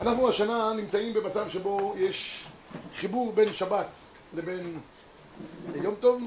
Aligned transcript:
אנחנו 0.00 0.28
השנה 0.28 0.72
נמצאים 0.76 1.14
במצב 1.14 1.48
שבו 1.48 1.94
יש 1.98 2.44
חיבור 2.96 3.32
בין 3.32 3.52
שבת 3.52 3.86
לבין 4.36 4.80
יום 5.74 5.94
טוב 6.00 6.22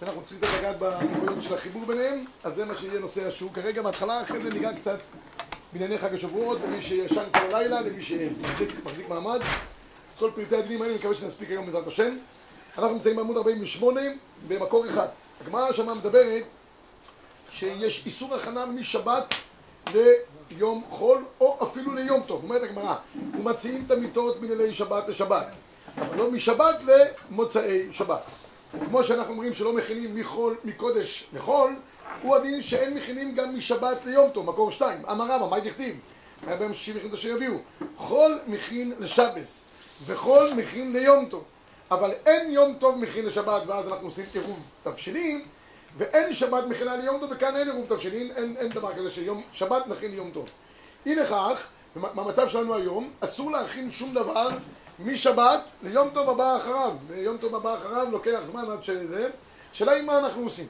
ואנחנו 0.00 0.22
צריכים 0.22 0.40
קצת 0.40 0.58
לגעת 0.58 0.78
בנקודות 0.78 1.42
של 1.42 1.54
החיבור 1.54 1.84
ביניהם 1.86 2.24
אז 2.44 2.54
זה 2.54 2.64
מה 2.64 2.76
שיהיה 2.76 3.00
נושא 3.00 3.28
השיעור 3.28 3.54
כרגע 3.54 3.82
בהתחלה, 3.82 4.22
אחרי 4.22 4.42
זה 4.42 4.50
ניגע 4.50 4.70
קצת 4.80 4.98
בענייני 5.72 5.98
חג 5.98 6.14
השבועות 6.14 6.58
למי 6.64 6.82
שישן 6.82 7.24
כל 7.32 7.38
הלילה, 7.38 7.80
למי 7.80 8.02
שמחזיק 8.02 9.08
מעמד. 9.08 9.40
כל 10.18 10.30
פרטי 10.34 10.56
הדינים 10.56 10.82
האלה, 10.82 10.92
אני 10.92 10.98
מקווה 10.98 11.14
שנספיק 11.14 11.50
היום 11.50 11.66
בעזרת 11.66 11.86
השם. 11.86 12.16
אנחנו 12.78 12.94
נמצאים 12.94 13.16
בעמוד 13.16 13.36
48 13.36 14.00
במקור 14.48 14.88
אחד. 14.90 15.06
הגמרא 15.40 15.72
שמה 15.72 15.94
מדברת 15.94 16.44
שיש 17.50 18.06
איסור 18.06 18.34
הכנה 18.34 18.66
משבת 18.66 19.34
ליום 19.92 20.82
חול 20.90 21.24
או 21.40 21.58
אפילו 21.62 21.94
ליום 21.94 22.20
טוב, 22.26 22.42
אומרת 22.42 22.62
הגמרא 22.62 22.94
ומציעים 23.38 23.84
את 23.86 23.90
המיטות 23.90 24.42
מלילי 24.42 24.74
שבת 24.74 25.08
לשבת 25.08 25.46
אבל 25.98 26.16
לא 26.16 26.30
משבת 26.30 26.76
למוצאי 27.30 27.88
שבת. 27.92 28.20
כמו 28.88 29.04
שאנחנו 29.04 29.32
אומרים 29.32 29.54
שלא 29.54 29.72
מכינים 29.72 30.14
מחול, 30.14 30.56
מקודש 30.64 31.30
לחול 31.34 31.72
הוא 32.22 32.36
הדין 32.36 32.62
שאין 32.62 32.94
מכינים 32.94 33.34
גם 33.34 33.56
משבת 33.56 34.04
ליום 34.04 34.30
טוב, 34.30 34.46
מקור 34.46 34.70
שתיים. 34.70 35.06
אמר 35.06 35.24
רבא, 35.24 35.48
מה 35.50 35.60
דכתיב? 35.60 35.96
היה 36.46 36.56
בהם 36.56 36.74
שישים 36.74 36.96
מכין 36.96 37.08
את 37.08 37.14
אשר 37.14 37.28
יביאו 37.28 37.54
חול 37.96 38.38
מכין 38.46 38.92
לשבס 38.98 39.64
וחול 40.06 40.48
מכין 40.56 40.92
ליום 40.92 41.26
טוב. 41.26 41.44
אבל 41.90 42.10
אין 42.26 42.50
יום 42.50 42.74
טוב 42.78 42.98
מכין 42.98 43.26
לשבת 43.26 43.62
ואז 43.66 43.88
אנחנו 43.88 44.06
עושים 44.06 44.24
עירוב 44.34 44.58
תבשילים 44.82 45.44
ואין 45.98 46.34
שבת 46.34 46.64
מכינה 46.66 46.96
ליום 46.96 47.20
טוב 47.20 47.32
וכאן 47.32 47.56
אין 47.56 47.68
עירוב 47.68 47.86
תבשילים 47.88 48.32
אין, 48.36 48.56
אין 48.58 48.68
דבר 48.68 48.94
כזה 48.94 49.10
ששבת 49.10 49.86
מכין 49.86 50.10
ליום 50.10 50.30
טוב. 50.30 50.48
אי 51.06 51.14
לכך, 51.14 51.68
במצב 51.96 52.48
שלנו 52.48 52.74
היום? 52.74 53.10
אסור 53.20 53.50
להכין 53.50 53.90
שום 53.90 54.14
דבר 54.14 54.48
משבת 54.98 55.60
ליום 55.82 56.08
טוב 56.14 56.30
הבא 56.30 56.56
אחריו. 56.56 56.96
ויום 57.06 57.36
טוב 57.36 57.54
הבא 57.54 57.74
אחריו 57.74 58.06
לוקח 58.10 58.38
זמן 58.46 58.70
עד 58.70 58.84
שזה 58.84 59.30
שאלה 59.72 59.92
היא 59.92 60.02
מה 60.02 60.18
אנחנו 60.18 60.42
עושים. 60.42 60.66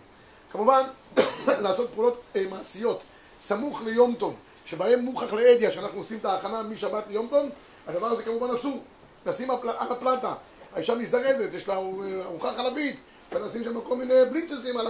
כמובן 0.52 0.82
לעשות 1.64 1.90
פעולות 1.94 2.20
אה, 2.36 2.44
מעשיות. 2.50 3.02
סמוך 3.40 3.82
ליום 3.82 4.14
טוב 4.14 4.34
שבהם 4.66 5.00
מוכח 5.00 5.32
לאדיה 5.32 5.72
שאנחנו 5.72 5.98
עושים 5.98 6.18
את 6.18 6.24
ההכנה 6.24 6.62
משבת 6.62 7.04
ליום 7.08 7.26
טוב 7.30 7.46
הדבר 7.86 8.06
הזה 8.06 8.22
כמובן 8.22 8.50
אסור. 8.50 8.82
לשים 9.26 9.50
על 9.50 9.92
הפלטה. 9.92 10.34
האישה 10.74 10.94
מזדרזת, 10.94 11.54
יש 11.54 11.68
לה 11.68 11.76
ארוחה 12.24 12.52
חלבית 12.56 12.96
ונשים 13.32 13.64
שם 13.64 13.80
כל 13.80 13.96
מיני 13.96 14.14
בליצ'סים 14.30 14.78
על, 14.78 14.86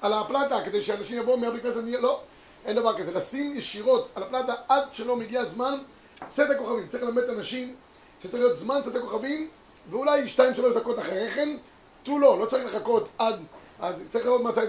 על 0.00 0.12
הפלטה 0.12 0.64
כדי 0.64 0.82
שאנשים 0.82 1.18
יבואו 1.18 1.36
מהבית 1.36 1.62
כנסת, 1.62 1.80
לא, 2.00 2.20
אין 2.64 2.76
דבר 2.76 2.98
כזה, 2.98 3.12
לשים 3.12 3.56
ישירות 3.56 4.08
על 4.14 4.22
הפלטה 4.22 4.54
עד 4.68 4.84
שלא 4.92 5.16
מגיע 5.16 5.44
זמן 5.44 5.78
צאת 6.26 6.50
הכוכבים, 6.50 6.88
צריך 6.88 7.02
ללמד 7.02 7.22
אנשים 7.22 7.74
שצריך 8.22 8.42
להיות 8.42 8.56
זמן 8.56 8.80
צאת 8.84 8.96
הכוכבים 8.96 9.48
ואולי 9.90 10.28
שתיים 10.28 10.54
שלוש 10.54 10.76
דקות 10.76 10.98
אחרי 10.98 11.30
כן, 11.30 11.56
תו 12.02 12.18
לא, 12.18 12.38
לא 12.40 12.46
צריך 12.46 12.64
לחכות 12.64 13.08
עד, 13.18 13.36
עד 13.80 14.00
צריך 14.08 14.26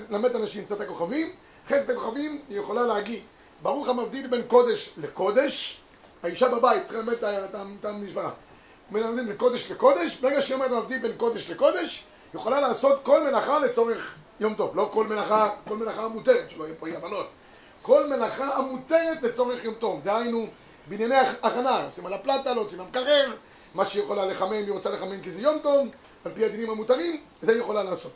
ללמד 0.09 0.35
אנשים 0.35 0.65
צאת 0.65 0.81
הכוכבים. 0.81 1.31
אחרי 1.65 1.79
צאת 1.79 1.89
הכוכבים 1.89 2.41
היא 2.49 2.59
יכולה 2.59 2.81
להגיד 2.81 3.19
ברוך 3.61 3.89
המבדיל 3.89 4.27
בין 4.27 4.41
קודש 4.47 4.93
לקודש. 4.97 5.81
האישה 6.23 6.49
בבית 6.49 6.83
צריכה 6.83 6.99
ללמד 6.99 7.13
את 7.79 7.85
המשפחה 7.85 8.29
מלמדים 8.91 9.27
לקודש 9.27 9.71
לקודש, 9.71 10.17
ברגע 10.17 10.41
שהיא 10.41 10.55
אומרת 10.55 10.71
מבדיל 10.71 10.99
בין 10.99 11.11
קודש 11.17 11.49
לקודש, 11.49 12.03
יכולה 12.33 12.59
לעשות 12.59 12.99
כל 13.03 13.23
מלאכה 13.23 13.59
לצורך 13.59 14.15
יום 14.39 14.53
טוב, 14.53 14.75
לא 14.75 14.89
כל 14.93 15.07
מלאכה, 15.07 15.49
כל 15.67 15.75
מלאכה 15.75 16.07
מותרת, 16.07 16.51
שלא 16.51 16.63
יהיה 16.63 16.75
פה 16.79 16.87
אי 16.87 16.95
הבנות. 16.95 17.27
כל 17.81 18.07
מלאכה 18.07 18.55
המותרת 18.55 19.21
לצורך 19.21 19.63
יום 19.63 19.73
טוב, 19.73 20.01
דהיינו 20.03 20.47
בענייני 20.87 21.15
הכנה, 21.43 21.85
עושים 21.85 22.05
על 22.05 22.13
הפלטה, 22.13 22.53
לא 22.53 22.61
עושים 22.61 22.79
למקרר, 22.79 23.33
מה 23.75 23.85
שהיא 23.85 24.03
יכולה 24.03 24.25
לחמם, 24.25 24.51
היא 24.51 24.71
רוצה 24.71 24.89
לחמם 24.89 25.21
כי 25.21 25.31
זה 25.31 25.41
יום 25.41 25.59
טוב, 25.59 25.87
על 26.25 26.31
פי 26.35 26.45
הדינים 26.45 26.69
המותרים, 26.69 27.21
זה 27.41 27.51
היא 27.51 27.61
יכולה 27.61 27.83
לעשות. 27.83 28.11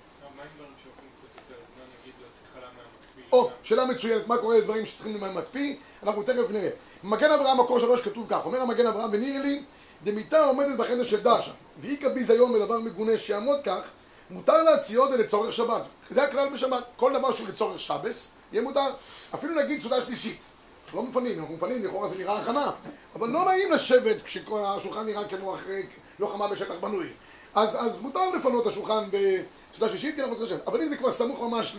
או, 3.32 3.50
שאלה 3.64 3.86
מצוינת, 3.86 4.28
מה 4.28 4.38
קורה 4.38 4.58
לדברים 4.58 4.86
שצריכים 4.86 5.18
למים 5.18 5.38
מקפיא, 5.38 5.76
אנחנו 6.04 6.24
תכף 6.24 6.52
נראה. 6.52 6.70
מגן 7.04 7.32
אברהם 7.32 7.60
מקור 7.60 7.80
שלוש 7.80 8.02
כתוב 8.02 8.26
כך, 8.30 8.46
אומר 8.46 8.62
המגן 8.62 8.88
אברהם 8.88 9.10
ונראה 9.14 9.42
לי 9.42 9.64
דמיתה 10.04 10.46
עומדת 10.46 10.78
בחדר 10.78 11.04
של 11.04 11.20
דרשה, 11.20 11.52
והיא 11.82 11.98
כביזיון 11.98 12.54
בדבר 12.54 12.80
מגונה 12.80 13.18
שיעמוד 13.18 13.60
כך, 13.66 13.90
מותר 14.30 14.64
להציעו 14.64 15.06
לצורך 15.06 15.54
שבת. 15.54 15.82
זה 16.10 16.24
הכלל 16.24 16.50
בשבת. 16.50 16.84
כל 16.96 17.14
דבר 17.14 17.34
שהוא 17.34 17.48
לצורך 17.48 17.80
שבס, 17.80 18.32
יהיה 18.52 18.64
מותר. 18.64 18.90
אפילו 19.34 19.56
נגיד 19.56 19.82
סעודה 19.82 20.06
שלישית. 20.06 20.38
לא 20.94 21.04
מפנים, 21.04 21.40
אנחנו 21.40 21.56
מפנים, 21.56 21.86
לכאורה 21.86 22.10
זה 22.10 22.16
נראה 22.18 22.40
הכנה. 22.40 22.72
אבל 23.16 23.30
לא 23.30 23.46
נעים 23.46 23.72
לשבת 23.72 24.22
כשכל 24.22 24.60
השולחן 24.66 25.06
נראה 25.06 25.28
כמו 25.28 25.56
אחרי, 25.56 25.84
לא 26.20 26.28
חמה 26.28 26.48
בשטח 26.48 26.76
בנוי. 26.82 27.08
אז, 27.56 27.76
אז 27.80 28.02
מותר 28.02 28.32
לפנות 28.36 28.68
את 28.68 28.72
השולחן 28.72 29.04
בסעודה 29.12 29.90
שלישית, 29.90 30.16
כי 30.16 30.22
אנחנו 30.22 30.36
צריכים 30.36 30.56
לשבת. 30.56 30.68
אבל 30.68 30.82
אם 30.82 30.88
זה 30.88 30.98
כבר 30.98 31.12
סמוך 31.12 31.42
ממש 31.42 31.78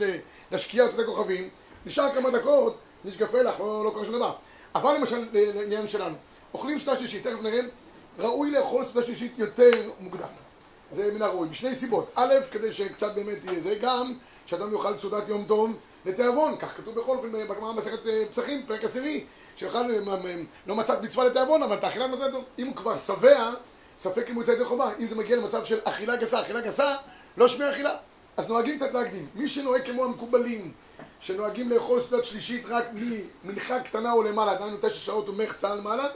לשקיעה 0.53 0.87
או 0.87 1.05
כוכבים, 1.07 1.49
נשאר 1.87 2.15
כמה 2.15 2.31
דקות, 2.31 2.77
נשגפה 3.05 3.43
לך, 3.43 3.61
לא, 3.61 3.85
לא 3.85 3.91
קורה 3.91 4.05
שום 4.05 4.15
דבר. 4.15 4.33
אבל 4.75 4.95
למשל, 4.95 5.29
לעניין 5.33 5.89
שלנו, 5.89 6.15
אוכלים 6.55 6.79
סעודה 6.79 6.99
שלישית, 6.99 7.27
תכף 7.27 7.43
נראה 7.43 7.61
ראוי 8.21 8.51
לאכול 8.51 8.85
סעודה 8.85 9.07
שלישית 9.07 9.39
יותר 9.39 9.91
מוקדם. 10.01 10.29
זה 10.93 11.13
מן 11.15 11.23
הראוי, 11.23 11.49
משני 11.49 11.75
סיבות. 11.75 12.11
א', 12.15 12.35
כדי 12.51 12.73
שקצת 12.73 13.15
באמת 13.15 13.45
יהיה 13.45 13.61
זה, 13.61 13.75
גם 13.81 14.15
שאדם 14.47 14.73
יאכל 14.73 14.99
סעודת 14.99 15.29
יום 15.29 15.45
טוב 15.49 15.71
לתיאבון, 16.07 16.57
כך 16.57 16.77
כתוב 16.77 16.95
בכל 16.95 17.17
אופן 17.17 17.33
בגמרא 17.33 17.73
מסכת 17.73 18.07
אה, 18.07 18.25
פסחים, 18.33 18.63
פרק 18.67 18.85
עשירי, 18.85 19.25
שיאכל, 19.57 19.79
אה, 19.79 20.35
לא 20.67 20.77
מצאת 20.77 21.03
מצווה 21.03 21.25
לתיאבון, 21.25 21.63
אבל 21.63 21.77
את 21.77 21.85
האכילת 21.85 22.11
מצוות 22.11 22.33
טוב. 22.33 22.45
אם 22.59 22.67
הוא 22.67 22.77
כבר 22.77 22.99
שבע, 22.99 23.51
ספק 23.99 24.27
אם 24.31 24.35
הוא 24.35 24.43
יוצא 24.43 24.53
ידי 24.53 24.65
חובה. 24.65 24.91
אם 25.01 25.07
זה 25.07 25.15
מגיע 25.15 25.37
למצב 25.37 25.65
של 25.65 25.79
אכילה 25.85 26.17
גסה, 26.17 26.41
אכילה 26.41 26.61
גסה, 26.61 26.95
לא 27.37 27.49
שמי 27.49 27.71
אכילה. 27.71 27.97
אז 28.37 28.49
נוהגים 28.49 28.77
קצת 28.77 28.95
להקדים. 28.95 29.27
מי 29.35 29.49
שנוהג 29.49 29.83
כמו 29.87 30.05
המקובלים, 30.05 30.73
שנוהגים 31.21 31.71
לאכול 31.71 32.03
סעודת 32.03 32.25
שלישית 32.25 32.65
רק 32.69 32.85
ממנחה 32.93 33.81
קטנה 33.81 34.13
או 34.13 34.23
למעלה, 34.23 34.53
עדיין 34.53 34.77
תשע 34.81 34.95
שעות 34.95 35.29
ומחצה 35.29 35.73
על 35.73 35.81
מעלה, 35.81 36.09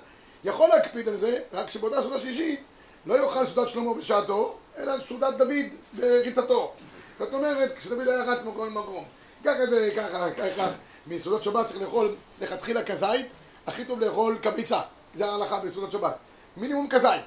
יכול 0.44 0.68
להקפיד 0.68 1.08
על 1.08 1.16
זה, 1.16 1.38
רק 1.52 1.70
שבאותה 1.70 2.02
סעודה 2.02 2.20
שלישית 2.20 2.60
לא 3.06 3.14
יאכל 3.14 3.46
סעודת 3.46 3.68
שלמה 3.68 3.94
בשעתו, 3.94 4.56
אלא 4.78 4.92
סעודת 5.08 5.34
דוד 5.34 5.52
בריצתו. 5.92 6.72
זאת 7.18 7.34
אומרת, 7.34 7.74
כשדוד 7.78 8.08
היה 8.08 8.24
רץ 8.24 8.44
מכל 8.44 8.70
מקום. 8.70 9.04
ככה 9.44 9.66
זה, 9.66 9.90
ככה, 9.96 10.30
ככה, 10.30 10.68
מסעודת 11.06 11.42
שבת 11.42 11.66
צריך 11.66 11.80
לאכול 11.80 12.14
לכתחילה 12.40 12.84
כזית, 12.84 13.26
הכי 13.66 13.84
טוב 13.84 14.00
לאכול 14.00 14.38
קביצה, 14.42 14.80
זה 15.14 15.26
ההלכה 15.26 15.60
בסעודת 15.60 15.92
שבת. 15.92 16.14
מינימום 16.56 16.88
כזית, 16.88 17.22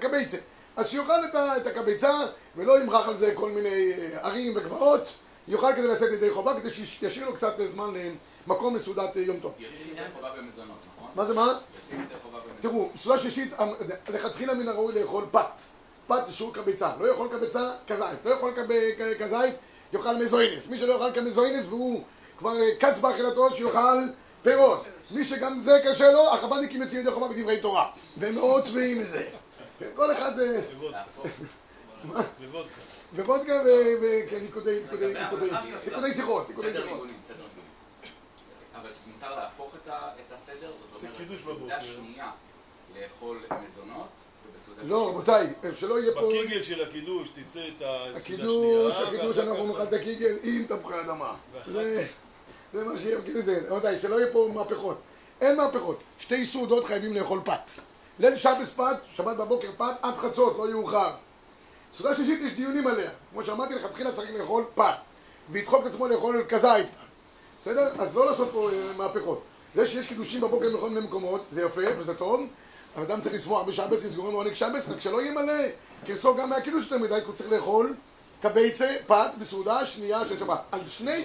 קביצה. 0.00 0.38
אז 0.76 0.88
שיאכל 0.88 1.24
את 1.56 1.66
הקביצה 1.66 2.12
ולא 2.56 2.82
ימרח 2.82 3.08
על 3.08 3.16
זה 3.16 3.34
כל 3.34 3.50
מיני 3.50 3.92
אה, 3.92 4.18
ערים 4.22 4.52
וגבעות, 4.56 5.08
יאכל 5.48 5.72
כדי 5.76 5.86
לצאת 5.86 6.12
ידי 6.12 6.30
חובה, 6.30 6.60
כדי 6.60 6.70
שישאיר 6.74 7.26
לו 7.26 7.34
קצת 7.34 7.54
זמן 7.68 7.90
למקום 8.46 8.76
לסעודת 8.76 9.16
אה, 9.16 9.22
יום 9.22 9.40
טוב. 9.40 9.52
יוצאים 9.58 9.96
ידי 9.96 10.02
חובה 10.14 10.28
במזונות, 10.38 10.86
נכון? 10.96 11.10
מה 11.14 11.24
זה 11.24 11.34
מה? 11.34 11.58
יוצאים 11.82 12.02
ידי 12.02 12.20
חובה 12.20 12.38
במזונות. 12.38 12.60
תראו, 12.60 12.88
סעודה 13.02 13.18
שלישית, 13.18 13.52
אמ, 13.60 13.68
לכתחילה 14.08 14.54
מן 14.54 14.68
הראוי 14.68 15.00
לאכול 15.00 15.24
פת. 15.30 15.60
פת 16.06 16.22
שיעור 16.30 16.54
קביצה. 16.54 16.90
לא 17.00 17.06
יכול 17.06 17.28
קביצה, 17.28 17.70
כזית. 17.86 18.06
לא 18.24 18.30
יכול 18.30 18.52
כזית, 19.18 19.54
יאכל 19.92 20.16
מזוינס. 20.16 20.66
מי 20.66 20.78
שלא 20.78 20.92
יאכל 20.92 21.20
כמזוינס 21.20 21.66
והוא 21.66 22.02
כבר 22.38 22.60
אה, 22.60 22.68
קץ 22.78 22.98
באכילתו, 22.98 23.56
שיאכל 23.56 23.98
פירות. 24.42 24.84
מי 25.10 25.24
שגם 25.24 25.58
זה 25.58 25.80
קשה 25.84 26.12
לו, 26.12 26.32
החב"דניקים 26.34 26.82
יוצאים 26.82 27.00
ידי 27.00 27.10
חובה 27.10 27.28
בדברי 27.28 27.60
תורה. 27.60 27.90
והם 28.16 28.34
מאוד 28.34 28.66
צבעים 28.66 29.02
מזה. 29.02 29.28
כל 29.94 30.12
אחד... 30.12 30.32
ווודקה 33.14 33.62
וניקודי 34.30 34.80
שיחות. 36.14 36.50
אבל 38.74 38.90
מותר 39.06 39.36
להפוך 39.36 39.74
את 39.86 40.32
הסדר? 40.32 40.72
זאת 40.92 41.04
אומרת, 41.04 41.30
בסעודה 41.30 41.80
שנייה 41.80 42.30
לאכול 42.96 43.38
מזונות 43.66 44.08
לא, 44.82 45.08
רבותיי, 45.08 45.46
שלא 45.76 46.00
יהיה 46.00 46.12
פה... 46.14 46.28
בקיגל 46.28 46.62
של 46.62 46.82
הקידוש 46.82 47.28
תצא 47.28 47.60
את 47.68 47.82
הסעודה 47.82 48.20
שנייה. 48.20 48.38
הקידוש, 48.38 48.96
הקידוש, 48.96 49.38
אנחנו 49.38 49.66
נאכל 49.66 49.82
את 49.82 49.92
הקיגל 49.92 50.36
עם 50.42 50.64
תפוחי 50.68 51.00
אדמה. 51.00 51.34
זה 51.66 52.04
מה 52.72 52.98
שיהיה 52.98 53.18
בקידוש. 53.18 53.44
רבותיי, 53.68 54.00
שלא 54.00 54.20
יהיה 54.20 54.32
פה 54.32 54.50
מהפכות. 54.54 54.98
אין 55.40 55.56
מהפכות. 55.56 56.00
שתי 56.18 56.46
סעודות 56.46 56.84
חייבים 56.84 57.14
לאכול 57.14 57.40
פת. 57.44 57.70
ליל 58.18 58.36
שבת 58.36 58.68
פת, 58.76 58.96
שבת 59.14 59.36
בבוקר 59.36 59.68
פת, 59.76 59.94
עד 60.02 60.14
חצות, 60.14 60.56
לא 60.58 60.70
יאוחר. 60.70 61.10
סעודה 61.94 62.16
שלישית 62.16 62.40
יש 62.42 62.52
דיונים 62.52 62.86
עליה. 62.86 63.10
כמו 63.32 63.44
שאמרתי, 63.44 63.74
לכתחילה 63.74 64.12
צריך 64.12 64.30
לאכול 64.34 64.64
פת. 64.74 64.94
וידחוק 65.50 65.86
את 65.86 65.86
עצמו 65.86 66.08
לאכול 66.08 66.44
כזית. 66.48 66.86
בסדר? 67.60 67.92
אז 67.98 68.16
לא 68.16 68.26
לעשות 68.26 68.48
פה 68.52 68.70
אה, 68.70 68.76
מהפכות. 68.96 69.42
זה 69.74 69.86
שיש 69.86 70.06
קידושים 70.06 70.40
בבוקר 70.40 70.76
בכל 70.76 70.88
מיני 70.90 71.06
מקומות, 71.06 71.44
זה 71.50 71.62
יפה 71.62 71.80
וזה 71.98 72.14
טוב. 72.14 72.40
האדם 72.96 73.20
צריך 73.20 73.34
לשמוח 73.34 73.66
בשבס, 73.66 74.04
לסגורים 74.04 74.32
מעונג 74.32 74.54
שבס, 74.54 74.88
רק 74.88 75.00
שלא 75.00 75.22
יהיה 75.22 75.32
מלא. 75.32 75.62
כרסו 76.06 76.36
גם 76.36 76.50
מהקידוש 76.50 76.84
יותר 76.84 76.98
מדי, 76.98 77.20
כי 77.20 77.26
הוא 77.26 77.34
צריך 77.34 77.52
לאכול 77.52 77.94
קביצה, 78.42 78.96
פת, 79.06 79.30
בסעודה 79.38 79.86
שנייה 79.86 80.28
של 80.28 80.38
שבת. 80.38 80.60
על 80.72 80.80
שני 80.88 81.24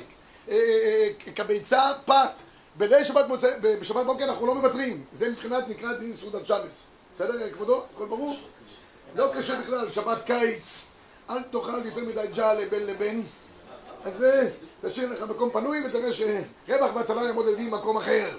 אה, 0.50 0.56
אה, 0.56 1.32
קביצה, 1.36 1.82
פת. 2.06 2.32
בליל 2.78 3.04
שבת 3.04 3.28
מוצא, 3.28 3.58
בשבת 3.62 4.06
בוקר 4.06 4.24
אנחנו 4.24 4.48
לא 4.48 4.56
מוותרים. 4.56 5.04
זה 5.14 5.30
מבחינת 5.30 5.68
נקרא 5.68 5.94
דין 5.94 6.16
סעודת 6.20 6.48
שבס. 6.48 6.88
בסדר, 7.16 7.50
כבודו? 7.54 7.84
הכל 7.96 8.06
ברור? 8.06 8.36
לא 9.16 9.32
קשה 9.38 9.62
בכלל, 9.62 9.92
שבת 9.92 10.24
קיץ, 10.26 10.86
אל 11.30 11.44
תאכל 11.44 11.86
יותר 11.86 12.02
מדי 12.02 12.28
ג'אלה 12.36 12.66
בין 12.70 12.86
לבין. 12.86 13.24
אז 14.06 14.14
זה, 14.18 14.52
תשאיר 14.82 15.12
לך 15.12 15.22
מקום 15.22 15.50
פנוי 15.50 15.88
ותראה 15.88 16.14
שרווח 16.14 16.96
והצלה 16.96 17.24
יעמוד 17.24 17.48
על 17.48 17.54
ידי 17.54 17.70
במקום 17.70 17.98
אחר. 17.98 18.38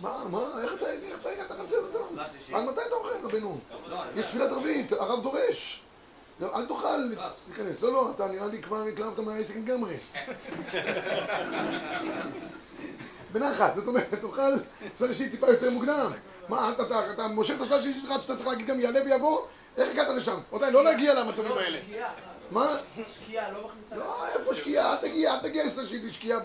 מה, 0.00 0.24
מה, 0.30 0.62
איך 0.62 0.74
אתה, 0.74 0.90
איך 0.90 1.20
אתה 1.20 1.30
הגעת 1.30 1.50
לזה? 1.50 1.76
עד 2.52 2.64
מתי 2.64 2.80
אתה 2.86 2.94
אוכל 2.94 3.14
רבנו? 3.22 3.58
יש 4.16 4.26
תפילת 4.26 4.50
ערבית, 4.50 4.92
הרב 4.92 5.22
דורש. 5.22 5.80
לא, 6.40 6.56
אל 6.56 6.66
תאכל 6.66 6.96
להיכנס. 7.48 7.82
לא, 7.82 7.92
לא, 7.92 8.10
אתה 8.14 8.26
נראה 8.26 8.46
לי 8.46 8.62
כבר 8.62 8.82
התלהבת 8.82 9.18
מהעסק 9.18 9.56
לגמרי. 9.56 9.96
בנחת, 13.34 13.72
זאת 13.76 13.86
אומרת, 13.86 14.14
תאכל 14.20 14.52
שלישית 14.98 15.30
טיפה 15.30 15.46
יותר 15.50 15.70
מוקדם. 15.70 16.10
מה, 16.48 16.72
אתה 17.14 17.28
מושך 17.28 17.54
את 17.54 17.60
הצד 17.60 17.82
שלישית 17.82 18.02
שלך 18.02 18.22
שאתה 18.22 18.36
צריך 18.36 18.48
להגיד 18.48 18.66
גם 18.66 18.80
יעלה 18.80 19.00
ויבוא? 19.04 19.40
איך 19.76 19.90
הגעת 19.90 20.08
לשם? 20.08 20.38
עדיין, 20.52 20.72
לא 20.72 20.84
להגיע 20.84 21.14
למצבים 21.14 21.52
האלה. 21.52 21.78
מה? 22.50 22.76
שקיעה, 23.14 23.52
לא 23.52 23.68
מכניסה. 23.68 23.96
לא, 23.96 24.26
איפה 24.38 24.54
שקיעה? 24.54 24.92
אל 24.92 24.96
תגיע, 24.96 25.34
אל 25.34 25.38
תגיע 25.40 25.64
לשקיעה 26.02 26.40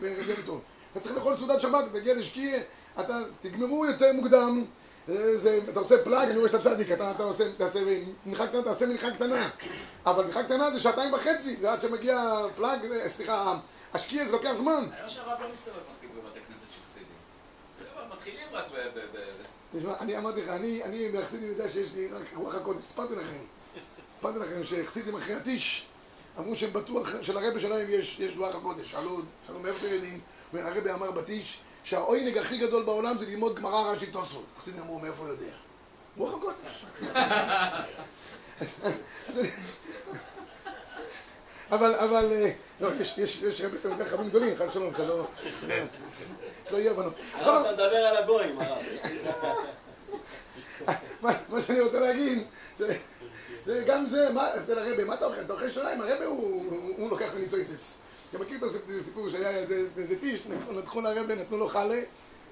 בערב 0.00 0.36
טוב. 0.46 0.60
אתה 0.92 1.00
צריך 1.00 1.14
לאכול 1.14 1.36
סעודת 1.36 1.60
שבת, 1.60 1.84
תגיע 1.92 2.14
לשקיעה, 2.14 2.60
אתה 3.00 3.18
תגמרו 3.40 3.86
יותר 3.86 4.12
מוקדם. 4.12 4.64
זה, 5.34 5.60
אתה 5.68 5.80
עושה 5.80 6.04
פלאג, 6.04 6.28
אני 6.28 6.38
רואה 6.38 6.50
שאתה 6.50 6.70
צדיק, 6.70 6.92
אתה, 6.92 7.10
אתה 7.10 7.22
עושה, 7.22 7.44
תעשה 7.56 7.80
מנחה 8.26 8.46
קטנה, 8.46 8.62
תעשה 8.62 8.86
מנחה 8.86 9.10
קטנה. 9.10 9.48
אבל 10.06 10.24
מנחה 10.24 10.42
קטנה 10.42 10.70
זה 10.70 10.80
שעתיים 10.80 11.12
וחצי, 11.12 11.56
זה 11.56 11.72
עד 11.72 11.82
שמגיע 11.82 12.32
פלאג, 12.56 12.80
סליחה, 13.08 13.56
השקיע 13.94 14.24
זה 14.24 14.32
לוקח 14.32 14.52
זמן. 14.52 14.84
אני 15.00 15.10
שהרב 15.10 15.40
לא 15.40 15.52
מסתובב 15.52 15.76
מספיק 15.90 16.10
בבתי 16.10 16.40
כנסת 16.48 16.66
של 16.72 16.80
חסידים. 16.86 17.06
מתחילים 18.12 18.48
רק 18.52 18.64
ב... 18.94 18.98
תשמע, 19.76 19.98
אני 20.00 20.18
אמרתי 20.18 20.42
לך, 20.42 20.48
אני 20.48 21.08
מהחסידים 21.12 21.48
יודע 21.48 21.70
שיש 21.70 21.92
לי 21.94 22.08
רק 22.08 22.22
רוח 22.34 22.54
הקודש, 22.54 22.84
סיפרתי 22.84 23.14
לכם. 23.14 23.38
סיפרתי 24.16 24.38
לכם 24.38 24.64
שחסידים 24.64 25.16
אחרי 25.16 25.34
הטיש 25.34 25.86
אמרו 26.38 26.56
שהם 26.56 26.72
בטוח 26.72 27.22
שלרבה 27.22 27.60
שלהם 27.60 27.86
יש 27.90 28.20
רוח 28.36 28.54
הקודש. 28.54 28.90
שאלו 28.90 29.22
מאיפה 29.62 29.86
אתם 29.86 29.94
יודעים? 29.94 30.20
הרבה 30.54 30.94
אמר 30.94 31.10
בטיש 31.10 31.60
שהעוינג 31.84 32.38
הכי 32.38 32.58
גדול 32.58 32.84
בעולם 32.84 33.18
זה 33.18 33.26
ללמוד 33.26 33.56
גמרא 33.56 33.92
רש"י 33.92 34.06
תוספות. 34.06 34.44
חסידים 34.58 34.82
אמרו, 34.82 34.98
מאיפה 34.98 35.22
הוא 35.22 35.28
יודע? 35.28 35.52
רוח 36.16 36.34
הקודש. 36.34 36.84
אבל, 41.70 41.94
אבל, 41.94 42.32
לא, 42.80 42.88
יש 43.18 43.62
רבי 43.64 43.78
סתם 43.78 43.90
יותר 43.90 44.08
חברים 44.08 44.28
גדולים, 44.28 44.56
חס 44.56 44.68
ושלום, 44.68 44.94
שלא... 44.96 45.26
שלא 46.68 46.76
יהיה 46.78 46.90
הבנות. 46.90 47.14
אתה 47.40 47.62
מדבר 47.72 47.96
על 47.96 48.16
הגויים, 48.16 48.58
הרב. 48.60 48.82
מה 51.48 51.62
שאני 51.62 51.80
רוצה 51.80 52.00
להגיד, 52.00 52.42
זה 53.66 53.82
גם 53.86 54.06
זה, 54.06 54.28
זה 54.56 54.74
לרבה, 54.74 55.04
מה 55.04 55.14
אתה 55.14 55.24
אוכל? 55.24 55.40
אתה 55.40 55.52
אוכל 55.52 55.70
שוליים, 55.70 56.00
הרבה 56.00 56.24
הוא 56.24 57.10
לוקח 57.10 57.30
את 57.30 57.36
הניצויצס. 57.36 57.98
אתה 58.30 58.38
מכיר 58.38 58.58
את 58.58 58.62
הסיפור 59.00 59.30
שהיה 59.30 59.50
איזה 59.96 60.20
טיש, 60.20 60.42
נתחו 60.70 61.00
לרבה, 61.00 61.34
נתנו 61.34 61.56
לו 61.56 61.68
חלה, 61.68 62.00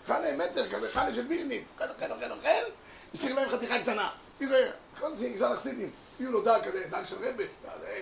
חלה 0.07 0.37
מטר 0.37 0.69
כזה, 0.69 0.89
חלה 0.89 1.15
של 1.15 1.27
וילניק, 1.29 1.65
אוכל, 1.75 1.91
אוכל, 1.91 2.13
אוכל, 2.13 2.33
אוכל, 2.33 2.71
השאיר 3.15 3.35
להם 3.35 3.49
חתיכה 3.49 3.79
קטנה. 3.79 4.11
מי 4.41 4.47
זה? 4.47 4.71
כל 5.01 5.15
זה 5.15 5.29
נגזר 5.29 5.53
לחסידים. 5.53 5.91
הביאו 6.17 6.33
לו 6.33 6.43
דג 6.43 6.61
כזה, 6.65 6.85
דג 6.91 7.03
של 7.07 7.17
רבה, 7.17 7.45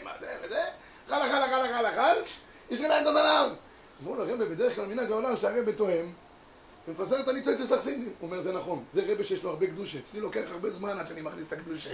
מה 0.05 0.13
זה, 0.21 0.37
וזה, 0.45 0.63
חלה, 1.09 1.29
חלה, 1.29 1.49
חלה, 1.49 1.79
חלה, 1.79 1.93
חלה, 1.93 2.15
השאיר 2.71 2.89
להם 2.89 3.03
את 3.03 3.07
הזנב. 3.07 3.57
אמרו 4.03 4.15
לו, 4.15 4.25
רבה, 4.35 4.45
בדרך 4.45 4.75
כלל 4.75 4.87
מנהג 4.87 5.11
העולם 5.11 5.37
שהרבה 5.41 5.73
תואם, 5.73 6.13
ומפזר 6.89 7.21
את 7.21 7.29
הניצוצס 7.29 7.71
לחסידים. 7.71 8.13
הוא 8.21 8.31
אומר, 8.31 8.43
זה 8.43 8.53
נכון, 8.53 8.85
זה 8.93 9.03
רבה 9.09 9.25
שיש 9.25 9.43
לו 9.43 9.51
הרבה 9.51 9.67
קדושה. 9.67 9.99
אצלי 9.99 10.21
לוקח 10.21 10.45
הרבה 10.51 10.71
זמן 10.71 10.99
עד 10.99 11.09
שאני 11.09 11.21
מכניס 11.21 11.47
את 11.47 11.53
הקדושה. 11.53 11.91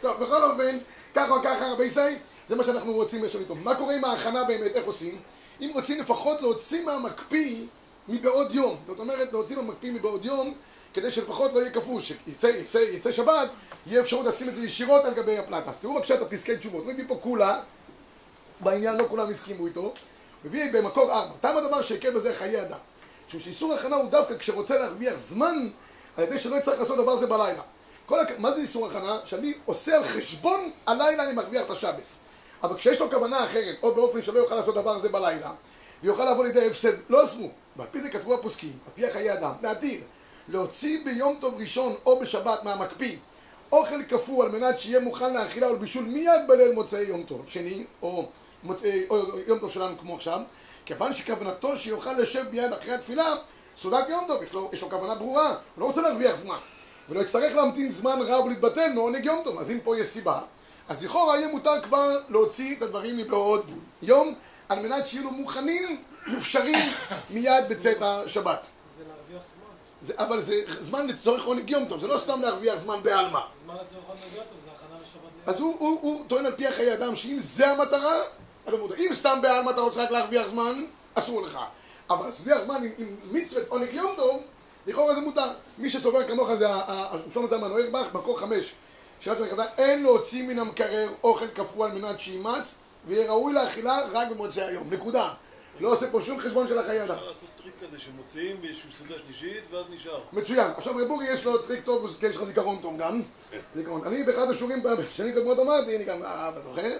טוב, 0.00 0.16
בכל 0.22 0.42
אופן, 0.42 0.78
ככה 1.14 1.30
או 1.30 1.42
ככה, 1.42 1.72
רבי 1.72 1.90
סי, 1.90 2.00
זה 2.48 2.56
מה 2.56 2.64
שאנחנו 2.64 2.92
רוצים 2.92 3.24
לשאול 3.24 3.42
איתו. 3.42 3.54
מה 3.54 3.74
קורה 3.74 3.94
עם 3.94 4.04
ההכנה 4.04 4.44
באמת, 4.44 4.72
איך 4.74 4.84
עושים? 4.84 5.20
אם 5.60 5.70
רוצים 5.74 6.00
לפחות 6.00 6.40
להוציא 6.40 6.84
מהמקפיא 6.84 7.66
מבעוד 8.08 8.54
יום. 8.54 8.76
זאת 8.86 8.98
אומרת, 8.98 9.32
להוציא 9.32 9.56
מהמקפיא 9.56 9.92
מבעוד 9.92 10.24
יום, 10.24 10.54
כדי 10.94 11.10
שלפחות 11.10 11.52
לא 11.52 11.60
יהיה 11.60 11.70
קפוא, 11.70 12.00
שיצא 12.00 12.46
יצא, 12.46 12.78
יצא 12.78 13.12
שבת, 13.12 13.48
יהיה 13.86 14.00
אפשרות 14.00 14.26
לשים 14.26 14.48
את 14.48 14.54
זה 14.54 14.64
ישירות 14.64 15.04
על 15.04 15.14
גבי 15.14 15.38
הפלטה. 15.38 15.70
אז 15.70 15.78
תראו 15.78 15.94
בבקשה 15.94 16.14
את 16.14 16.22
הפסקי 16.22 16.56
תשובות. 16.56 16.86
מביא 16.86 17.04
פה 17.08 17.18
כולה, 17.22 17.60
בעניין 18.60 18.96
לא 18.96 19.04
כולם 19.08 19.30
הסכימו 19.30 19.66
איתו, 19.66 19.94
מביא 20.44 20.72
במקור 20.72 21.12
ארבע. 21.12 21.34
תם 21.40 21.56
הדבר 21.56 21.82
שהקל 21.82 22.10
בזה 22.10 22.34
חיי 22.34 22.62
אדם. 22.62 22.78
משום 23.28 23.40
שאיסור 23.40 23.74
הכנה 23.74 23.96
הוא 23.96 24.10
דווקא 24.10 24.38
כשרוצה 24.38 24.78
להרוויח 24.78 25.14
זמן, 25.18 25.68
על 26.16 26.24
ידי 26.24 26.38
שלא 26.38 26.56
יצטרך 26.56 26.80
לעשות 26.80 26.98
דבר 26.98 27.16
זה 27.16 27.26
בלילה. 27.26 27.62
כל 28.06 28.20
הק... 28.20 28.38
מה 28.38 28.52
זה 28.52 28.60
איסור 28.60 28.86
הכנה? 28.86 29.18
שאני 29.24 29.54
עושה 29.64 29.96
על 29.96 30.04
חשבון 30.04 30.70
הלילה 30.86 31.24
אני 31.24 31.32
מרוויח 31.32 31.64
את 31.64 31.70
השבס. 31.70 32.18
אבל 32.62 32.76
כשיש 32.76 33.00
לו 33.00 33.10
כוונה 33.10 33.44
אחרת, 33.44 33.76
או 33.82 33.94
באופן 33.94 34.22
שלא 34.22 34.38
יוכל 34.38 34.54
לעשות 34.54 34.74
דבר 34.74 34.98
זה 34.98 35.08
בלילה, 35.08 35.52
ויוכל 36.02 36.30
לבוא 36.30 36.44
לידי 36.44 36.66
הפסד, 36.66 36.92
לא 37.08 37.24
אסרו. 37.24 37.50
ועל 37.76 37.86
פי 37.90 38.00
זה 38.00 38.10
כתבו 38.10 38.34
הפוסקים, 38.34 38.72
על 38.86 38.92
פי 38.94 39.06
החיי 39.06 39.32
אדם, 39.32 39.52
להתיר, 39.62 40.00
להוציא 40.48 41.04
ביום 41.04 41.36
טוב 41.40 41.54
ראשון 41.58 41.94
או 42.06 42.20
בשבת 42.20 42.62
מהמקפיא 42.64 43.16
אוכל 43.72 44.02
קפוא 44.02 44.44
על 44.44 44.50
מנת 44.50 44.78
שיהיה 44.78 45.00
מוכן 45.00 45.34
לאכילה 45.34 45.70
ולבישול 45.70 46.04
מיד 46.04 46.48
בליל 46.48 46.72
מוצאי 46.72 47.02
יום 47.02 47.22
טוב 47.22 47.44
שני, 47.48 47.84
או, 48.02 48.28
מוצאי, 48.62 49.06
או 49.10 49.38
יום 49.46 49.58
טוב 49.58 49.70
שלנו 49.70 49.98
כמו 49.98 50.14
עכשיו, 50.14 50.40
כיוון 50.86 51.14
שכוונתו 51.14 51.78
שיוכל 51.78 52.12
לשב 52.12 52.44
מיד 52.52 52.72
אחרי 52.72 52.94
התפילה, 52.94 53.34
סעודת 53.76 54.08
יום 54.08 54.24
טוב, 54.26 54.42
יש 54.42 54.52
לו, 54.52 54.70
יש 54.72 54.82
לו 54.82 54.90
כוונה 54.90 55.14
ברורה, 55.14 55.48
הוא 55.48 55.56
לא 55.76 55.84
רוצה 55.84 56.02
להרוויח 56.02 56.36
זמן, 56.36 56.58
ולא 57.08 57.20
יצטרך 57.20 57.56
להמתין 57.56 57.90
זמן 57.90 58.18
רב 58.20 58.44
ולהתבטל 58.44 58.92
מעונג 58.94 59.24
יום 59.24 59.40
טוב, 59.44 59.58
אז 59.58 59.70
אם 59.70 59.78
פה 59.84 59.98
יש 59.98 60.06
סיבה, 60.06 60.40
אז 60.88 61.04
לכאורה 61.04 61.36
יהיה 61.36 61.48
מותר 61.48 61.82
כבר 61.82 62.20
להוציא 62.28 62.76
את 62.76 62.82
הדברים 62.82 63.16
מבעוד 63.16 63.70
יום, 64.02 64.34
על 64.68 64.80
מנת 64.80 65.06
שיהיו 65.06 65.24
לו 65.24 65.30
מוכנים, 65.30 66.02
מופשרים 66.26 66.78
מיד 67.30 67.68
בצאת 67.68 67.96
השבת. 68.00 68.66
זה 70.04 70.12
אבל 70.16 70.40
זה 70.40 70.54
זמן 70.80 71.06
לצורך 71.06 71.44
עונג 71.44 71.70
יום 71.70 71.84
טוב, 71.84 72.00
זה 72.00 72.06
לא 72.06 72.18
סתם 72.18 72.40
להרוויח 72.40 72.78
זמן 72.78 73.02
בעלמא. 73.02 73.40
זמן 73.64 73.74
לצורך 73.74 74.04
עונג 74.08 74.20
יום 74.36 74.44
טוב 74.50 74.58
זה 74.64 74.70
הכנה 74.76 74.98
לשבת 75.02 75.48
אז 75.48 75.60
הוא, 75.60 75.76
הוא, 75.78 75.98
הוא 76.02 76.24
טוען 76.26 76.46
על 76.46 76.52
פי 76.56 76.66
החיי 76.66 76.94
אדם 76.94 77.16
שאם 77.16 77.36
זה 77.38 77.70
המטרה, 77.70 78.14
אתה 78.68 78.76
מודע, 78.76 78.96
אם 78.96 79.10
סתם 79.12 79.38
בעלמא 79.42 79.70
אתה 79.70 79.80
רוצה 79.80 80.02
רק 80.04 80.10
להרוויח 80.10 80.46
זמן, 80.48 80.84
אסור 81.14 81.42
לך. 81.42 81.58
אבל 82.10 82.26
להרוויח 82.26 82.64
זמן 82.64 82.74
עם, 82.74 82.90
עם 82.98 83.16
מצוות 83.32 83.68
עונג 83.68 83.88
יום 83.92 84.12
טוב, 84.16 84.42
לכאורה 84.86 85.14
זה 85.14 85.20
מותר. 85.20 85.48
מי 85.78 85.90
שסובר 85.90 86.28
כמוך 86.28 86.54
זה 86.54 86.68
שלמה 87.34 87.46
זלמן 87.46 87.70
אוירבך, 87.70 88.06
מקור 88.14 88.40
חמש. 88.40 88.74
שאלת 89.20 89.40
המחזה, 89.40 89.62
אין 89.78 90.02
להוציא 90.02 90.42
מן 90.42 90.58
המקרר 90.58 91.08
אוכל 91.24 91.46
קפוא 91.46 91.86
על 91.86 91.92
מנת 91.92 92.20
שימס, 92.20 92.74
ויהיה 93.06 93.30
ראוי 93.30 93.52
לאכילה 93.52 93.98
רק 94.12 94.28
במוצאי 94.28 94.64
היום. 94.64 94.90
נקודה. 94.90 95.28
לא 95.80 95.92
עושה 95.92 96.10
פה 96.10 96.22
שום 96.22 96.40
חשבון 96.40 96.68
של 96.68 96.78
החיי 96.78 97.02
אדם. 97.04 97.14
אפשר 97.14 97.28
לעשות 97.28 97.48
טריק 97.62 97.74
כזה 97.82 97.98
שמוציאים 98.00 98.60
באיזושהי 98.60 98.92
סעודה 98.92 99.14
שלישית 99.18 99.62
ואז 99.70 99.84
נשאר. 99.90 100.20
מצוין. 100.32 100.70
עכשיו 100.76 100.96
רב 100.96 101.10
אורי 101.10 101.26
יש 101.28 101.44
לו 101.44 101.58
טריק 101.58 101.84
טוב, 101.84 102.16
כי 102.20 102.26
יש 102.26 102.36
לך 102.36 102.44
זיכרון 102.44 102.78
טוב 102.82 102.98
גם. 102.98 103.22
זיכרון. 103.74 104.04
אני 104.06 104.22
באחד 104.22 104.50
השיעורים 104.50 104.82
בשנים 104.82 105.34
קודמות 105.34 105.58
אמרתי, 105.58 105.96
אני 105.96 106.04
גם 106.04 106.22
אבא 106.22 106.60
זוכר, 106.62 106.96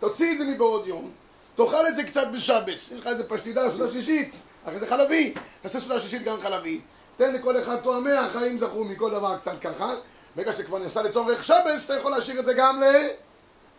תוציא 0.00 0.32
את 0.32 0.38
זה 0.38 0.44
מבעוד 0.44 0.86
יום, 0.86 1.12
תאכל 1.54 1.86
את 1.88 1.96
זה 1.96 2.04
קצת 2.04 2.26
בשבס. 2.36 2.90
יש 2.92 3.00
לך 3.00 3.06
איזה 3.06 3.28
פשטידה, 3.28 3.70
סעודה 3.70 3.90
שלישית, 3.90 4.34
הרי 4.64 4.78
זה 4.78 4.86
חלבי. 4.86 5.34
תעשה 5.62 5.80
סעודה 5.80 6.00
שלישית 6.00 6.22
גם 6.22 6.40
חלבי. 6.40 6.80
תן 7.16 7.34
לכל 7.34 7.62
אחד 7.62 7.76
תואמי 7.76 8.12
החיים 8.12 8.58
זכו 8.58 8.84
מכל 8.84 9.10
דבר 9.10 9.36
קצת 9.36 9.60
ככה. 9.60 9.94
ברגע 10.36 10.52
שכבר 10.52 10.78
נעשה 10.78 11.02
לצורך 11.02 11.44
שבס, 11.44 11.84
אתה 11.84 11.94
יכול 11.94 12.10
להשאיר 12.10 12.40
את 12.40 12.44
זה 12.44 12.54
גם 12.54 12.82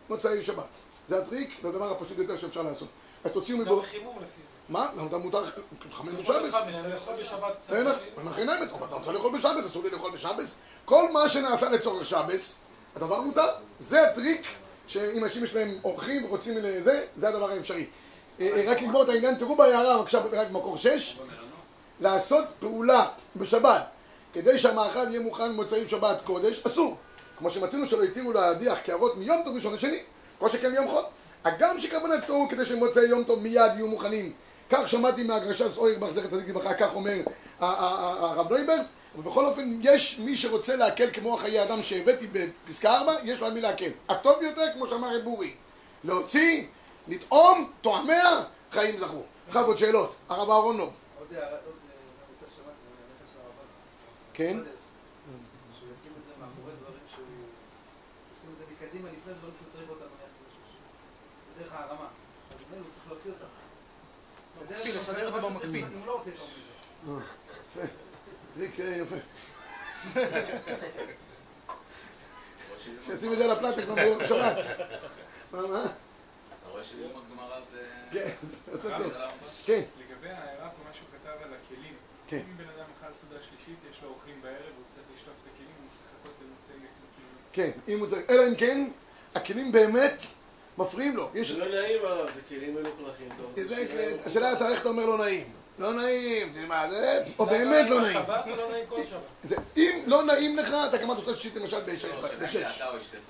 למוצאי 0.09 0.43
שבת. 0.43 0.63
זה 1.07 1.17
הטריק, 1.17 1.59
זה 1.61 1.67
הדבר 1.67 1.91
הפשוט 1.91 2.17
ביותר 2.17 2.37
שאפשר 2.37 2.61
לעשות. 2.61 2.87
אז 3.23 3.31
תוציאו 3.31 3.57
גם 3.57 3.63
מבעוד... 3.63 3.85
חימום 3.85 4.15
לפי 4.17 4.41
זה. 4.41 4.59
מה? 4.69 4.87
למה 4.97 5.07
אתה 5.07 5.17
מותר 5.17 5.43
יכול 5.89 6.11
בשבס? 6.11 6.53
בשבת. 7.19 7.55
אין, 7.69 7.87
אנחנו 8.17 8.41
אין 8.41 8.49
אתה 8.63 8.95
רוצה 8.95 9.11
לאכול 9.11 9.37
בשבס, 9.37 9.65
אסור 9.65 9.83
לי 9.83 9.89
לאכול 9.89 10.11
בשבס. 10.11 10.57
כל 10.85 11.11
מה 11.11 11.29
שנעשה 11.29 11.69
לצורך 11.69 12.05
שבס, 12.05 12.55
הדבר 12.95 13.21
מותר. 13.21 13.47
זה 13.79 14.07
הטריק 14.07 14.41
שאם 14.87 15.23
אנשים 15.23 15.43
יש 15.43 15.55
להם 15.55 15.79
אורחים 15.83 16.25
ורוצים 16.25 16.57
לזה, 16.57 17.05
זה 17.15 17.29
הדבר 17.29 17.51
האפשרי. 17.51 17.85
אה, 18.39 18.47
אה, 18.47 18.71
רק 18.71 18.81
לגמור 18.81 19.03
את 19.03 19.09
העניין, 19.09 19.35
תראו 19.35 19.55
בהערה, 19.55 19.97
בבקשה, 19.97 20.19
רק 20.31 20.47
במקור 20.47 20.77
6, 20.77 21.19
לעשות 21.99 22.45
פעולה 22.59 23.07
בשבת 23.35 23.85
כדי 24.33 24.59
שהמאכל 24.59 25.09
יהיה 25.09 25.19
מוכן 25.19 25.53
במוצאי 25.53 25.89
שבת 25.89 26.21
קודש, 26.23 26.65
אסור. 26.65 26.97
כמו 27.37 27.51
שמצינו 27.51 27.87
שלא 27.87 28.03
התירו 28.03 28.33
להדיח 28.33 28.79
קערות 28.79 29.17
מיום 29.17 29.41
טוב 29.45 29.55
ראשון 29.55 29.73
לשני, 29.73 29.99
כל 30.39 30.49
שכן 30.49 30.71
מיום 30.71 30.87
חול. 30.87 31.03
הגם 31.43 31.79
שכוונתו 31.79 32.47
כדי 32.49 32.65
שמוצאי 32.65 33.03
יום 33.03 33.23
טוב 33.23 33.39
מיד 33.39 33.71
יהיו 33.75 33.87
מוכנים. 33.87 34.33
כך 34.69 34.89
שמעתי 34.89 35.23
מהגרשס 35.23 35.77
אוירבך, 35.77 36.11
זכר 36.11 36.27
צדיק 36.27 36.49
לברכה, 36.49 36.73
כך 36.73 36.95
אומר 36.95 37.17
הרב 37.59 38.53
נויברט, 38.53 38.85
ובכל 39.17 39.45
אופן 39.45 39.79
יש 39.81 40.19
מי 40.19 40.37
שרוצה 40.37 40.75
להקל 40.75 41.09
כמו 41.13 41.35
החיי 41.35 41.63
אדם 41.63 41.83
שהבאתי 41.83 42.27
בפסקה 42.31 42.95
4, 42.97 43.15
יש 43.23 43.39
לו 43.39 43.45
על 43.45 43.53
מי 43.53 43.61
להקל. 43.61 43.89
הטוב 44.09 44.39
ביותר, 44.39 44.65
כמו 44.73 44.87
שאמר 44.87 45.19
רב 45.19 45.27
אורי, 45.27 45.55
להוציא, 46.03 46.65
לטעום, 47.07 47.71
תואמיה, 47.81 48.43
חיים 48.71 48.99
זכו. 48.99 49.21
עכשיו 49.47 49.65
עוד 49.65 49.77
שאלות. 49.77 50.15
הרב 50.29 50.49
אהרונוב. 50.49 50.93
כן? 54.33 54.57
שישים 55.73 56.11
את 56.21 56.25
זה 56.25 56.31
מאחורי 56.39 56.73
דברים 56.81 57.03
שהוא... 57.13 57.25
שישים 58.35 58.49
את 58.53 58.57
זה 58.57 58.63
מקדימה 58.71 59.09
לפני 59.09 59.33
דברים 59.33 59.53
שהוא 59.57 59.67
צריך 59.71 59.89
אותם 59.89 60.05
מייצר 61.59 61.65
לשלושים. 61.65 61.65
בדרך 61.65 61.73
הרמה. 61.73 62.07
אז 62.51 62.77
הוא 62.77 62.91
צריך 62.91 63.03
להוציא 63.07 63.31
אותם. 63.31 63.45
במקביל, 64.59 64.95
לסדר 64.95 65.27
את 65.27 65.33
זה 65.33 65.41
במקביל. 65.41 65.85
אם 65.85 65.97
הוא 65.99 66.07
לא 66.07 66.17
רוצה 66.17 66.29
יותר 66.29 66.43
מזה. 67.75 67.87
זה 68.57 68.65
יקרה 68.65 68.89
יפה. 68.89 69.15
שישים 73.05 73.33
את 73.33 73.37
זה 73.37 73.45
על 73.45 73.51
הפלטה 73.51 73.81
כבר 73.81 73.95
ביום 73.95 74.27
שבת. 74.27 74.57
מה, 75.51 75.61
מה? 75.61 75.83
אתה 75.85 76.69
רואה 76.69 76.83
שללמוד 76.83 77.23
גמרא 77.31 77.61
זה... 77.61 77.87
כן, 78.11 78.29
עושה 78.71 78.97
טוב. 78.97 79.13
כן, 79.65 79.81
לגבי 79.97 80.29
ההערה 80.29 80.69
פה, 80.69 80.83
מה 80.87 80.93
שהוא 80.93 81.07
כתב 81.11 81.43
על 81.43 81.53
הכלים. 81.53 81.93
כן. 82.27 82.41
אם 82.49 82.57
בן 82.57 82.69
אדם 82.69 82.85
אכל 82.97 83.13
סעודה 83.13 83.35
שלישית, 83.43 83.79
יש 83.91 84.01
לו 84.03 84.09
אורחים 84.09 84.41
בערב, 84.41 84.73
הוא 84.77 84.85
צריך 84.87 85.05
לשטוף 85.13 85.33
את 85.43 85.49
הכלים, 85.53 85.75
הוא 85.81 85.89
צריך 85.89 86.09
לחכות 86.13 86.33
למוצאי 86.41 86.75
לכלים. 86.75 86.91
כן, 87.53 87.71
אם 87.87 87.99
הוא 87.99 88.07
צריך, 88.07 88.29
אלא 88.29 88.47
אם 88.47 88.55
כן, 88.55 88.91
הכלים 89.35 89.71
באמת 89.71 90.23
מפריעים 90.79 91.17
לו. 91.17 91.29
יש... 91.33 91.51
זה 91.51 91.57
לא 91.59 91.81
נעים 91.81 91.99
הרב, 92.05 92.27
זה 92.35 92.41
כלים 92.49 92.73
מלוכלכים. 92.75 93.29
שיהיה- 93.55 94.15
השאלה 94.25 94.53
אתה 94.53 94.69
איך 94.69 94.81
אתה 94.81 94.89
אומר 94.89 95.05
לא 95.05 95.17
נעים. 95.17 95.43
לא 95.79 95.93
נעים, 95.93 96.67
מה 96.67 96.89
זה, 96.91 97.23
או 97.39 97.45
באמת 97.45 97.89
לא 97.89 98.01
נעים. 98.01 98.19
לא 98.57 98.71
נעים 98.71 98.85
כל 98.89 99.03
שבת? 99.09 99.19
זה- 99.43 99.55
אם 99.77 99.99
לא 100.07 100.23
נעים 100.23 100.57
לך, 100.57 100.73
אתה 100.89 100.97
כמעט 100.97 101.17
רוצה 101.17 101.35
שישית 101.35 101.55
למשל 101.55 101.79
בשש. 101.79 102.05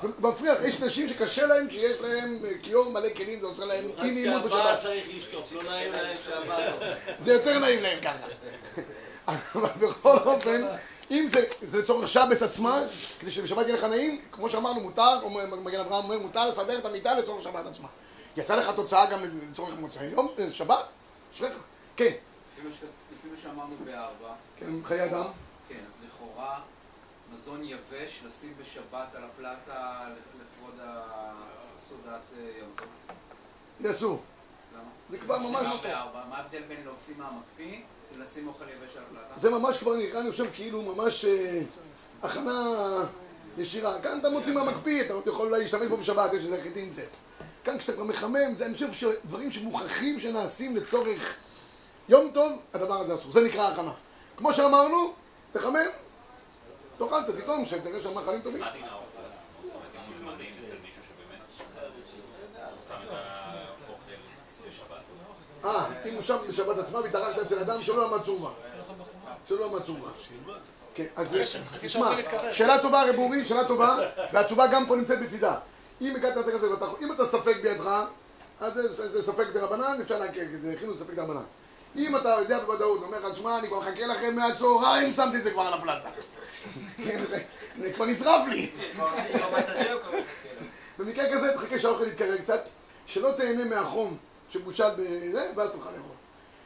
לא. 0.04 0.10
מפריע, 0.20 0.54
יש 0.68 0.82
נשים 0.82 1.08
שקשה 1.08 1.46
להם, 1.46 1.70
שיש 1.70 2.02
להם 2.02 2.40
אה, 2.46 2.50
כיור 2.64 2.90
מלא 2.92 3.10
כלים, 3.10 3.40
זה 3.40 3.46
עושה 3.46 3.66
להם 3.66 3.86
רק 3.98 4.04
אי 4.06 4.12
נעימות 4.12 4.42
שהבעל 4.44 4.62
בשבת. 4.76 4.82
צריך 4.82 5.06
לשטוף, 5.18 5.52
לא 5.54 5.64
נעים 5.64 5.92
להם 5.92 6.18
שהבעל 6.26 6.70
לא. 6.70 6.86
זה 7.20 7.34
יותר 7.34 7.60
נעים 7.60 7.84
להם 7.84 8.00
ככה. 8.02 8.28
אבל 9.56 9.70
בכל 9.80 10.18
אופן, 10.26 10.62
אם 11.12 11.28
זה, 11.28 11.46
זה 11.62 11.82
לצורך 11.82 12.08
שבס 12.08 12.42
עצמה, 12.42 12.82
כדי 13.20 13.32
שבשבת 13.32 13.66
יהיה 13.66 13.78
לך 13.78 13.84
נעים, 13.84 14.22
כמו 14.32 14.50
שאמרנו, 14.50 14.80
מותר, 14.80 15.20
אומר 15.24 15.46
מגן 15.46 15.80
אברהם 15.80 16.04
אומר, 16.04 16.20
מותר 16.20 16.50
לסדר 16.50 16.80
את 16.80 16.86
המיטה 16.86 17.20
לצורך 17.20 17.44
שבת 17.44 17.66
עצמה. 17.66 17.88
יצא 18.38 18.56
לך 18.56 18.76
תוצאה 18.76 19.12
גם 19.12 19.20
לצורך 19.52 19.80
מוצאי 19.80 20.06
יום, 20.06 20.28
אה, 20.40 20.52
שבת? 20.52 20.86
אשריך. 21.34 21.60
כן, 21.96 22.14
לפי 22.58 23.28
מה 23.32 23.38
שאמרנו 23.44 23.76
בארבע, 23.86 24.34
כן, 24.60 24.66
חיי 24.84 25.06
אדם. 25.06 25.26
כן, 25.70 25.80
אז 25.88 25.94
לכאורה 26.06 26.60
מזון 27.34 27.64
יבש 27.64 28.24
לשים 28.28 28.54
בשבת 28.62 29.16
על 29.16 29.24
הפלטה 29.24 30.08
לכבוד 30.40 30.80
הסעודת 30.80 32.22
אה, 32.38 32.60
יום 32.60 32.70
טוב. 32.76 32.88
זה 33.82 33.92
אסור. 33.92 34.24
למה? 34.74 34.84
זה 35.10 35.18
כבר 35.18 35.40
ממש... 35.40 35.86
מה 36.30 36.38
ההבדל 36.38 36.64
בין 36.64 36.84
להוציא 36.84 37.16
מהמקפיא 37.18 37.82
ולשים 38.16 38.48
אוכל 38.48 38.64
יבש 38.64 38.98
על 38.98 39.04
הפלטה? 39.04 39.40
זה 39.40 39.50
ממש 39.50 39.78
כבר 39.78 39.96
נראה, 39.96 40.22
אני 40.22 40.32
חושב, 40.32 40.46
כאילו 40.54 40.82
ממש 40.82 41.26
אה, 41.26 41.62
הכנה 42.24 42.76
ישירה. 43.58 44.02
כאן 44.02 44.20
אתה 44.20 44.30
מוציא 44.30 44.54
מהמקפיא, 44.54 45.02
אתה 45.02 45.14
עוד 45.14 45.28
יכול 45.28 45.58
להשתמש 45.58 45.88
בו 45.88 45.98
בשבת, 45.98 46.34
יש 46.34 46.44
איזה 46.44 46.62
חיטים 46.62 46.92
זה. 46.92 47.06
כאן 47.64 47.78
כשאתה 47.78 47.94
כבר 47.94 48.04
מחמם, 48.04 48.56
זה 48.56 48.66
אני 48.66 48.74
חושב 48.74 48.92
שדברים 48.94 49.52
שמוכחים 49.52 50.20
שנעשים 50.20 50.76
לצורך 50.76 51.36
יום 52.10 52.32
טוב, 52.34 52.60
הדבר 52.74 53.00
הזה 53.02 53.14
אסור. 53.14 53.32
זה 53.32 53.42
נקרא 53.42 53.68
הכנה. 53.68 53.94
כמו 54.38 54.54
שאמרנו, 54.54 55.14
תחמם, 55.52 55.90
תאכל, 56.98 57.20
אתה 57.20 57.34
תטעום, 57.42 57.66
שתראה 57.66 58.02
שם 58.02 58.14
מאכלים 58.16 58.42
טובים. 58.42 58.60
מה 58.60 58.72
דין 58.74 58.84
האוכל? 58.84 59.20
מוזמנים 60.08 60.52
אצל 60.64 60.76
מישהו 60.84 61.04
שבאמת 61.04 61.42
שם 61.58 61.64
את 61.74 61.80
האוכל 63.88 64.14
בשבת. 64.68 65.04
אה, 65.66 65.86
אם 66.10 66.14
הוא 66.16 66.24
שם 66.24 66.38
בשבת 66.50 66.78
עצמה 66.78 67.00
והתארחת 67.00 67.40
אצל 67.40 67.60
אדם 67.60 67.82
שלא 67.82 68.08
למד 68.08 68.24
צורבה. 68.26 68.50
שלא 69.48 69.68
למד 69.68 69.82
צורבה. 69.86 70.10
כן, 70.94 71.06
אז 71.16 71.38
תשמע, 71.82 72.12
שאלה 72.52 72.80
טובה 72.80 73.04
רב 73.10 73.16
אורי, 73.18 73.46
שאלה 73.46 73.66
טובה, 73.68 73.98
והתשובה 74.34 74.68
גם 74.68 74.86
פה 74.88 74.96
נמצאת 74.96 75.20
בצידה. 75.22 75.56
אם 76.02 76.16
הגעת 76.16 76.38
הזה, 76.38 76.72
ואתה- 76.72 76.86
אם 77.02 77.12
אתה 77.12 77.26
ספק 77.26 77.58
בידך, 77.64 77.90
אז 78.62 78.74
זה- 78.74 79.22
ספק 79.22 79.48
דרבנן, 79.54 79.98
אפשר 80.02 80.20
להקל, 80.20 80.46
כי 80.46 80.58
זה 80.58 80.74
הכינו 80.78 80.98
ספק 80.98 81.14
דרבנן. 81.14 81.44
אם 81.96 82.16
אתה 82.18 82.30
יודע 82.30 82.60
בוודאות, 82.60 83.02
אומר 83.04 83.20
לך, 83.28 83.34
תשמע, 83.34 83.60
אני 83.60 83.68
כבר 83.68 83.80
מחכה 83.80 84.06
לכם 84.08 84.36
מהצהריים, 84.36 85.14
שמתי 85.14 85.38
את 85.38 85.44
זה 85.44 85.52
כבר 85.52 85.62
על 85.62 85.74
הפלטה. 85.74 86.10
כן, 86.98 87.24
זה 87.82 87.94
כבר 87.94 88.06
נשרף 88.06 88.48
לי. 88.48 88.70
במקרה 90.98 91.26
כזה 91.34 91.54
תחכה 91.54 91.80
שהאוכל 91.80 92.08
יתקרר 92.08 92.38
קצת, 92.38 92.62
שלא 93.06 93.32
תהנה 93.38 93.66
מהחום 93.66 94.18
שבושל 94.50 94.90
בזה, 94.98 95.52
ואז 95.56 95.72
תוכל 95.72 95.90
לאכול. 95.90 96.16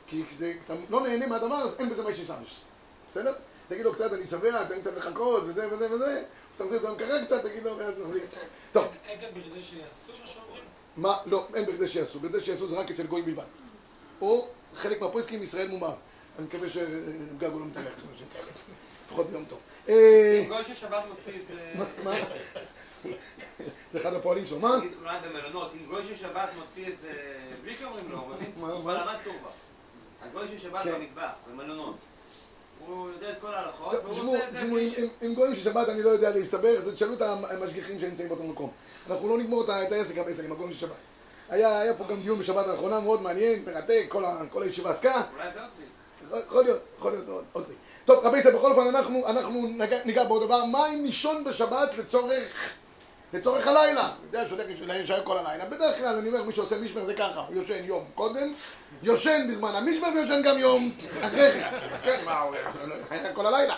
כי 0.07 0.23
כשזה- 0.29 0.53
אתה 0.65 0.73
לא 0.89 1.01
נהנה 1.01 1.27
מהדבר, 1.27 1.55
אז 1.55 1.75
אין 1.79 1.89
בזה 1.89 2.03
מה 2.03 2.15
שיסבש. 2.15 2.61
בסדר? 3.11 3.33
תגיד 3.67 3.85
לו 3.85 3.93
קצת, 3.93 4.13
אני 4.13 4.27
שבע, 4.27 4.63
תן 4.63 4.81
קצת 4.81 4.97
לחכות, 4.97 5.43
וזה 5.47 5.73
וזה 5.73 5.91
וזה, 5.93 6.23
תחזיר 6.57 6.79
את 6.79 6.85
המקרר 6.85 7.25
קצת, 7.25 7.45
תגיד 7.45 7.63
לו, 7.63 7.77
ואז 7.77 7.93
נחזיר. 7.99 8.23
טוב, 8.71 8.85
אין 9.07 9.19
גם 9.19 9.39
בכדי 9.41 9.63
שיעשו 9.63 10.11
מה 10.21 10.27
שאומרים? 10.27 10.63
מה, 10.97 11.17
לא, 11.25 11.47
אין 11.55 11.65
בכדי 11.65 11.87
שיעשו, 11.87 12.19
בכדי 12.19 12.41
שיעשו 12.41 12.67
זה 12.67 12.75
רק 12.75 12.91
אצל 12.91 13.03
גויים 13.07 13.25
בלבד. 13.25 13.43
או 14.21 14.47
חלק 14.75 15.01
מהפריסקים 15.01 15.43
ישראל 15.43 15.67
מומר. 15.67 15.93
אני 16.39 16.45
מקווה 16.47 16.69
שגגו 16.69 17.59
לא 17.59 17.65
מתארח. 17.65 17.93
לפחות 19.07 19.29
ביום 19.29 19.45
טוב. 19.45 19.59
אה, 19.89 20.45
גוי 20.47 20.63
ששבת 20.63 21.03
מוציא 21.09 21.33
את 21.41 21.47
זה... 21.47 21.73
זה 23.91 24.01
אחד 24.01 24.13
הפועלים 24.13 24.47
שלו, 24.47 24.59
מה? 24.59 24.79
אולי 25.01 25.17
במלונות, 25.27 25.71
אם 25.73 25.85
גוי 25.85 26.03
ששבת 26.05 26.49
מוציא 26.59 26.87
את 26.87 26.93
זה 27.01 27.11
בלי 27.63 27.75
שאומרים 27.75 28.11
לו, 28.11 28.19
הוא 28.57 28.91
למד 28.91 29.15
צורבה. 29.23 29.49
הגוי 30.29 30.47
ששבת 30.47 30.83
כן. 30.83 30.91
במטבח, 30.91 31.29
במלונות. 31.51 31.95
הוא 32.87 33.09
יודע 33.09 33.29
את 33.31 33.35
כל 33.41 33.53
ההלכות, 33.53 33.93
והוא 34.03 34.33
עושה 34.33 34.47
את 34.47 34.53
זה 34.53 34.57
תשמעו, 34.57 34.77
אם 35.21 35.33
גויים 35.33 35.55
של 35.55 35.61
שבת 35.61 35.89
אני 35.89 36.03
לא 36.03 36.09
יודע 36.09 36.29
להסתבך, 36.29 36.77
אז 36.77 36.93
תשאלו 36.93 37.13
את 37.13 37.21
המשגיחים 37.21 37.99
שנמצאים 37.99 38.29
באותו 38.29 38.43
מקום. 38.43 38.71
אנחנו 39.09 39.29
לא 39.29 39.37
נגמור 39.37 39.63
את 39.63 39.69
העסק 39.91 40.17
עם 40.45 40.51
הגויים 40.51 40.73
של 40.73 40.79
שבת. 40.79 40.95
היה 41.49 41.93
פה 41.97 42.03
גם 42.03 42.15
דיון 42.21 42.39
בשבת 42.39 42.67
האחרונה 42.67 42.99
מאוד 42.99 43.21
מעניין, 43.21 43.65
מרתק, 43.65 44.05
כל 44.51 44.63
הישיבה 44.63 44.91
עסקה. 44.91 45.21
אולי 45.33 45.51
זה 45.53 45.59
עוד. 45.61 45.69
יכול 46.47 46.63
להיות, 46.63 46.81
יכול 46.97 47.11
להיות 47.11 47.45
עוד-. 47.53 47.65
טוב, 48.05 48.25
רבי 48.25 48.37
ישראל, 48.37 48.55
בכל 48.55 48.71
אופן 48.71 48.95
אנחנו, 48.95 49.67
ניגע 50.05 50.23
בעוד 50.23 50.43
דבר, 50.43 50.65
מה 50.65 50.87
אם 50.87 51.05
לישון 51.05 51.43
בשבת 51.43 51.97
לצורך, 51.97 52.73
לצורך 53.33 53.67
הלילה? 53.67 54.01
אתה 54.29 54.37
יודע 54.37 54.47
שהולך 54.47 54.65
להישאר 54.87 55.23
כל 55.23 55.37
הלילה. 55.37 55.65
בדרך 55.65 55.97
כלל 55.97 56.15
אני 56.15 56.27
אומר, 56.27 56.43
מי 56.43 56.53
שעושה 56.53 56.79
משמר 56.79 57.03
זה 57.03 57.13
ככה, 57.13 57.39
הוא 57.39 57.55
יושן 57.55 57.83
יום 57.83 58.05
קודם, 58.15 58.53
יושן 59.03 59.47
בזמן 59.49 59.75
המשמר 59.75 60.07
ויושן 60.15 60.41
גם 60.41 60.57
יום 60.57 60.91
אחרי 61.21 61.51
כן. 61.51 61.69
אז 61.93 62.01
כן, 62.01 62.19
מה, 62.25 62.39
הוא 62.39 62.55
כל 63.33 63.45
הלילה. 63.45 63.75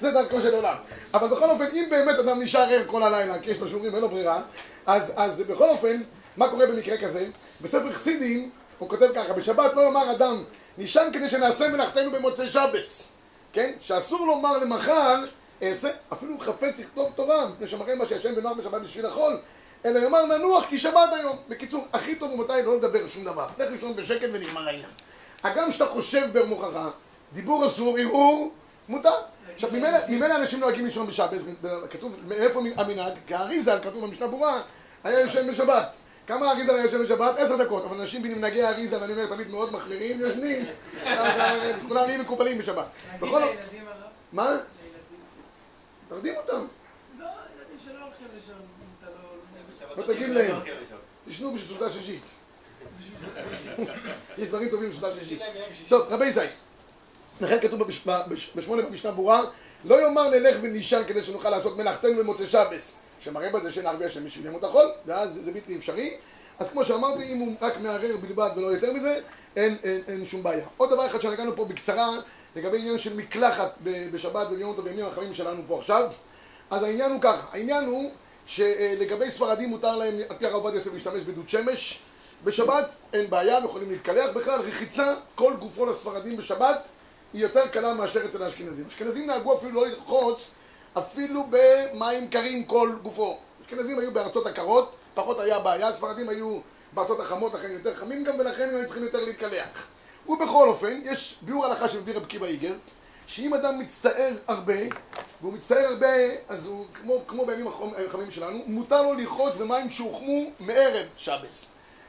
זה 0.00 0.10
דרכו 0.10 0.40
של 0.40 0.54
עולם. 0.54 0.74
אבל 1.14 1.28
בכל 1.28 1.50
אופן, 1.50 1.66
אם 1.72 1.86
באמת 1.90 2.18
אדם 2.18 2.42
נשאר 2.42 2.70
ער 2.70 2.82
כל 2.86 3.02
הלילה, 3.02 3.38
כי 3.38 3.50
יש 3.50 3.60
לו 3.60 3.68
שיעורים 3.68 3.92
ואין 3.92 4.02
לו 4.02 4.08
ברירה, 4.08 4.42
אז, 4.86 5.12
אז 5.16 5.40
בכל 5.40 5.68
אופן, 5.68 6.02
מה 6.36 6.48
קורה 6.48 6.66
במקרה 6.66 6.98
כזה? 6.98 7.26
בספר 7.60 7.92
חסידים, 7.92 8.50
הוא 8.78 8.88
כותב 8.88 9.08
ככה, 9.14 9.32
בשבת 9.32 9.74
לא 9.74 9.80
יאמר 9.80 10.12
אדם, 10.12 10.44
נשען 10.78 11.12
כדי 11.12 11.28
שנעשה 11.28 11.68
מלאכתנו 11.68 12.10
במוצאי 12.10 12.50
שבס. 12.50 13.08
כן? 13.52 13.72
שאסור 13.80 14.26
לומר 14.26 14.58
למחר, 14.58 15.24
אעשה, 15.62 15.88
אפילו 16.12 16.38
חפץ 16.38 16.78
לכתוב 16.78 17.12
תורה, 17.14 17.48
מפני 17.48 17.68
שמראה 17.68 17.94
מה 17.94 18.06
שישן 18.06 18.32
ונוח 18.36 18.56
בשבת 18.56 18.82
בשביל 18.82 19.06
החול, 19.06 19.36
אלא 19.84 19.98
יאמר 19.98 20.24
ננוח 20.24 20.66
כי 20.66 20.78
שבת 20.78 21.12
היום. 21.12 21.36
בקיצור, 21.48 21.86
הכי 21.92 22.14
טוב 22.16 22.30
הוא 22.30 22.38
מתי 22.38 22.52
לא 22.64 22.76
לדבר 22.76 23.08
שום 23.08 23.24
דבר. 23.24 23.46
לך 23.58 23.70
לישון 23.70 23.96
בשקט 23.96 24.28
ונגמר 24.32 24.68
העניין. 24.68 24.90
הגם 25.42 25.72
שאתה 25.72 25.86
חושב 25.86 26.28
במוחך, 26.32 26.78
דיבור 27.32 27.66
אסור, 27.66 27.98
ערעור, 27.98 28.52
מותר. 28.88 29.10
עכשיו, 29.54 29.70
ממילא 30.08 30.36
אנשים 30.36 30.60
נוהגים 30.60 30.86
לישון 30.86 31.06
בשבת, 31.06 31.40
כתוב, 31.90 32.20
מאיפה 32.28 32.60
המנהג? 32.76 33.12
כי 33.26 33.34
האריזל, 33.34 33.78
כתוב 33.78 34.06
במשנה 34.06 34.26
ברורה, 34.26 34.62
היה 35.04 35.20
יושן 35.20 35.50
בשבת. 35.50 35.88
כמה 36.26 36.46
האריזל 36.46 36.74
היה 36.74 36.84
יושן 36.84 37.04
בשבת? 37.04 37.38
עשר 37.38 37.56
דקות. 37.56 37.84
אבל 37.84 38.00
אנשים 38.00 38.22
במנהגי 38.22 38.62
האריזל, 38.62 39.02
אני 39.02 39.12
אומר 39.12 39.26
תמיד 39.26 39.50
מאוד 39.50 39.72
מחמירים, 39.72 40.20
יושנים. 40.20 40.64
כולם 41.88 42.06
נהיים 42.06 42.20
מקובלים 42.20 42.58
בשבת. 42.58 42.86
מה? 44.32 44.56
תרדים 46.08 46.34
אותם. 46.36 46.66
לא, 47.18 47.24
ילדים 47.26 47.78
שלא 47.84 48.04
הולכים 48.04 48.26
לישון, 48.34 48.54
אם 48.54 48.86
אתה 49.00 49.10
לא... 49.96 50.06
לא 50.08 50.14
תגיד 50.14 50.28
להם, 50.30 50.56
תשנו 51.28 51.54
בשביל 51.54 51.68
סעודה 51.78 51.92
שישית. 51.92 52.22
יש 54.38 54.48
דברים 54.48 54.68
טובים 54.68 54.90
בסעודה 54.90 55.14
שישית. 55.20 55.40
טוב, 55.88 56.06
רבי 56.12 56.30
זי, 56.32 56.40
לכן 57.40 57.58
כתוב 57.60 57.82
בש- 57.82 58.06
בש- 58.06 58.52
בשמונה 58.56 58.82
במשנה 58.82 59.10
ברורה, 59.12 59.42
לא 59.84 60.02
יאמר 60.02 60.30
נלך 60.30 60.56
ונישן 60.62 61.02
כדי 61.06 61.24
שנוכל 61.24 61.50
לעשות 61.50 61.76
מלאכתנו 61.76 62.16
במוצאי 62.18 62.46
שבס, 62.46 62.96
שמראה 63.20 63.50
בזה 63.52 63.72
שאין 63.72 63.86
הרבה 63.86 64.06
השם 64.06 64.24
בשביל 64.24 64.46
ימות 64.46 64.64
החול, 64.64 64.84
ואז 65.06 65.40
זה 65.44 65.52
בלתי 65.52 65.76
אפשרי. 65.76 66.16
אז 66.58 66.70
כמו 66.70 66.84
שאמרתי, 66.84 67.32
אם 67.32 67.38
הוא 67.38 67.54
רק 67.60 67.76
מערער 67.80 68.16
בלבד 68.16 68.50
ולא 68.56 68.66
יותר 68.66 68.92
מזה, 68.92 69.20
אין, 69.56 69.76
אין, 69.84 70.02
אין 70.08 70.26
שום 70.26 70.42
בעיה. 70.42 70.64
עוד 70.76 70.90
דבר 70.90 71.06
אחד 71.06 71.20
שנגענו 71.20 71.56
פה 71.56 71.64
בקצרה, 71.64 72.08
לגבי 72.56 72.78
עניין 72.78 72.98
של 72.98 73.16
מקלחת 73.16 73.72
בשבת 73.82 74.46
וביום 74.50 74.76
טוב 74.76 74.84
בימים 74.84 75.06
החמים 75.06 75.34
שלנו 75.34 75.62
פה 75.68 75.78
עכשיו. 75.78 76.10
אז 76.70 76.82
העניין 76.82 77.12
הוא 77.12 77.20
ככה, 77.20 77.46
העניין 77.52 77.84
הוא 77.84 78.10
שלגבי 78.46 79.30
ספרדים 79.30 79.68
מותר 79.68 79.96
להם, 79.96 80.14
על 80.28 80.36
פי 80.38 80.46
הרב 80.46 80.54
עובדיה 80.54 80.78
יוסף, 80.78 80.94
להשתמש 80.94 81.22
בדוד 81.22 81.48
שמש, 81.48 82.00
בשבת 82.44 82.94
אין 83.12 83.30
בעיה, 83.30 83.58
יכולים 83.64 83.90
להתקלח. 83.90 84.30
בכלל, 84.36 84.60
רחיצה, 84.60 85.14
כל 85.34 85.54
גופו 85.58 85.86
לספרדים 85.86 86.36
בשבת 86.36 86.88
היא 87.32 87.42
יותר 87.42 87.66
קלה 87.66 87.94
מאשר 87.94 88.24
אצל 88.24 88.42
האשכנזים. 88.42 88.84
האשכנזים 88.84 89.26
נהגו 89.26 89.56
אפילו 89.56 89.72
לא 89.72 89.86
לרחוץ 89.86 90.50
אפילו 90.98 91.44
במים 91.50 92.30
קרים 92.30 92.64
כל 92.64 92.90
גופו. 93.02 93.38
האשכנזים 93.60 93.98
היו 93.98 94.12
בארצות 94.12 94.46
הקרות, 94.46 94.94
פחות 95.14 95.40
היה 95.40 95.58
בעיה, 95.58 95.88
הספרדים 95.88 96.28
היו 96.28 96.58
בארצות 96.92 97.20
החמות, 97.20 97.54
לכן 97.54 97.70
יותר 97.70 97.94
חמים 97.94 98.24
גם, 98.24 98.38
ולכן 98.38 98.68
הם 98.68 98.76
היו 98.76 98.84
צריכים 98.84 99.04
יותר 99.04 99.24
להתקלח. 99.24 99.86
ובכל 100.28 100.68
אופן, 100.68 101.00
יש 101.04 101.38
ביאור 101.42 101.66
הלכה 101.66 101.88
שמביא 101.88 102.14
רב 102.14 102.24
קיבא 102.24 102.46
איגר, 102.46 102.74
שאם 103.26 103.54
אדם 103.54 103.78
מצטער 103.78 104.32
הרבה, 104.48 104.74
והוא 105.40 105.52
מצטער 105.52 105.86
הרבה, 105.86 106.16
אז 106.48 106.66
הוא, 106.66 106.84
כמו, 106.94 107.14
כמו 107.26 107.46
בימים 107.46 107.68
החמים 108.08 108.30
שלנו, 108.30 108.58
מותר 108.66 109.02
לו 109.02 109.14
לרחוץ 109.14 109.54
במים 109.54 109.90
שהוחמו 109.90 110.50
מערב 110.60 111.06
שבס. 111.16 111.66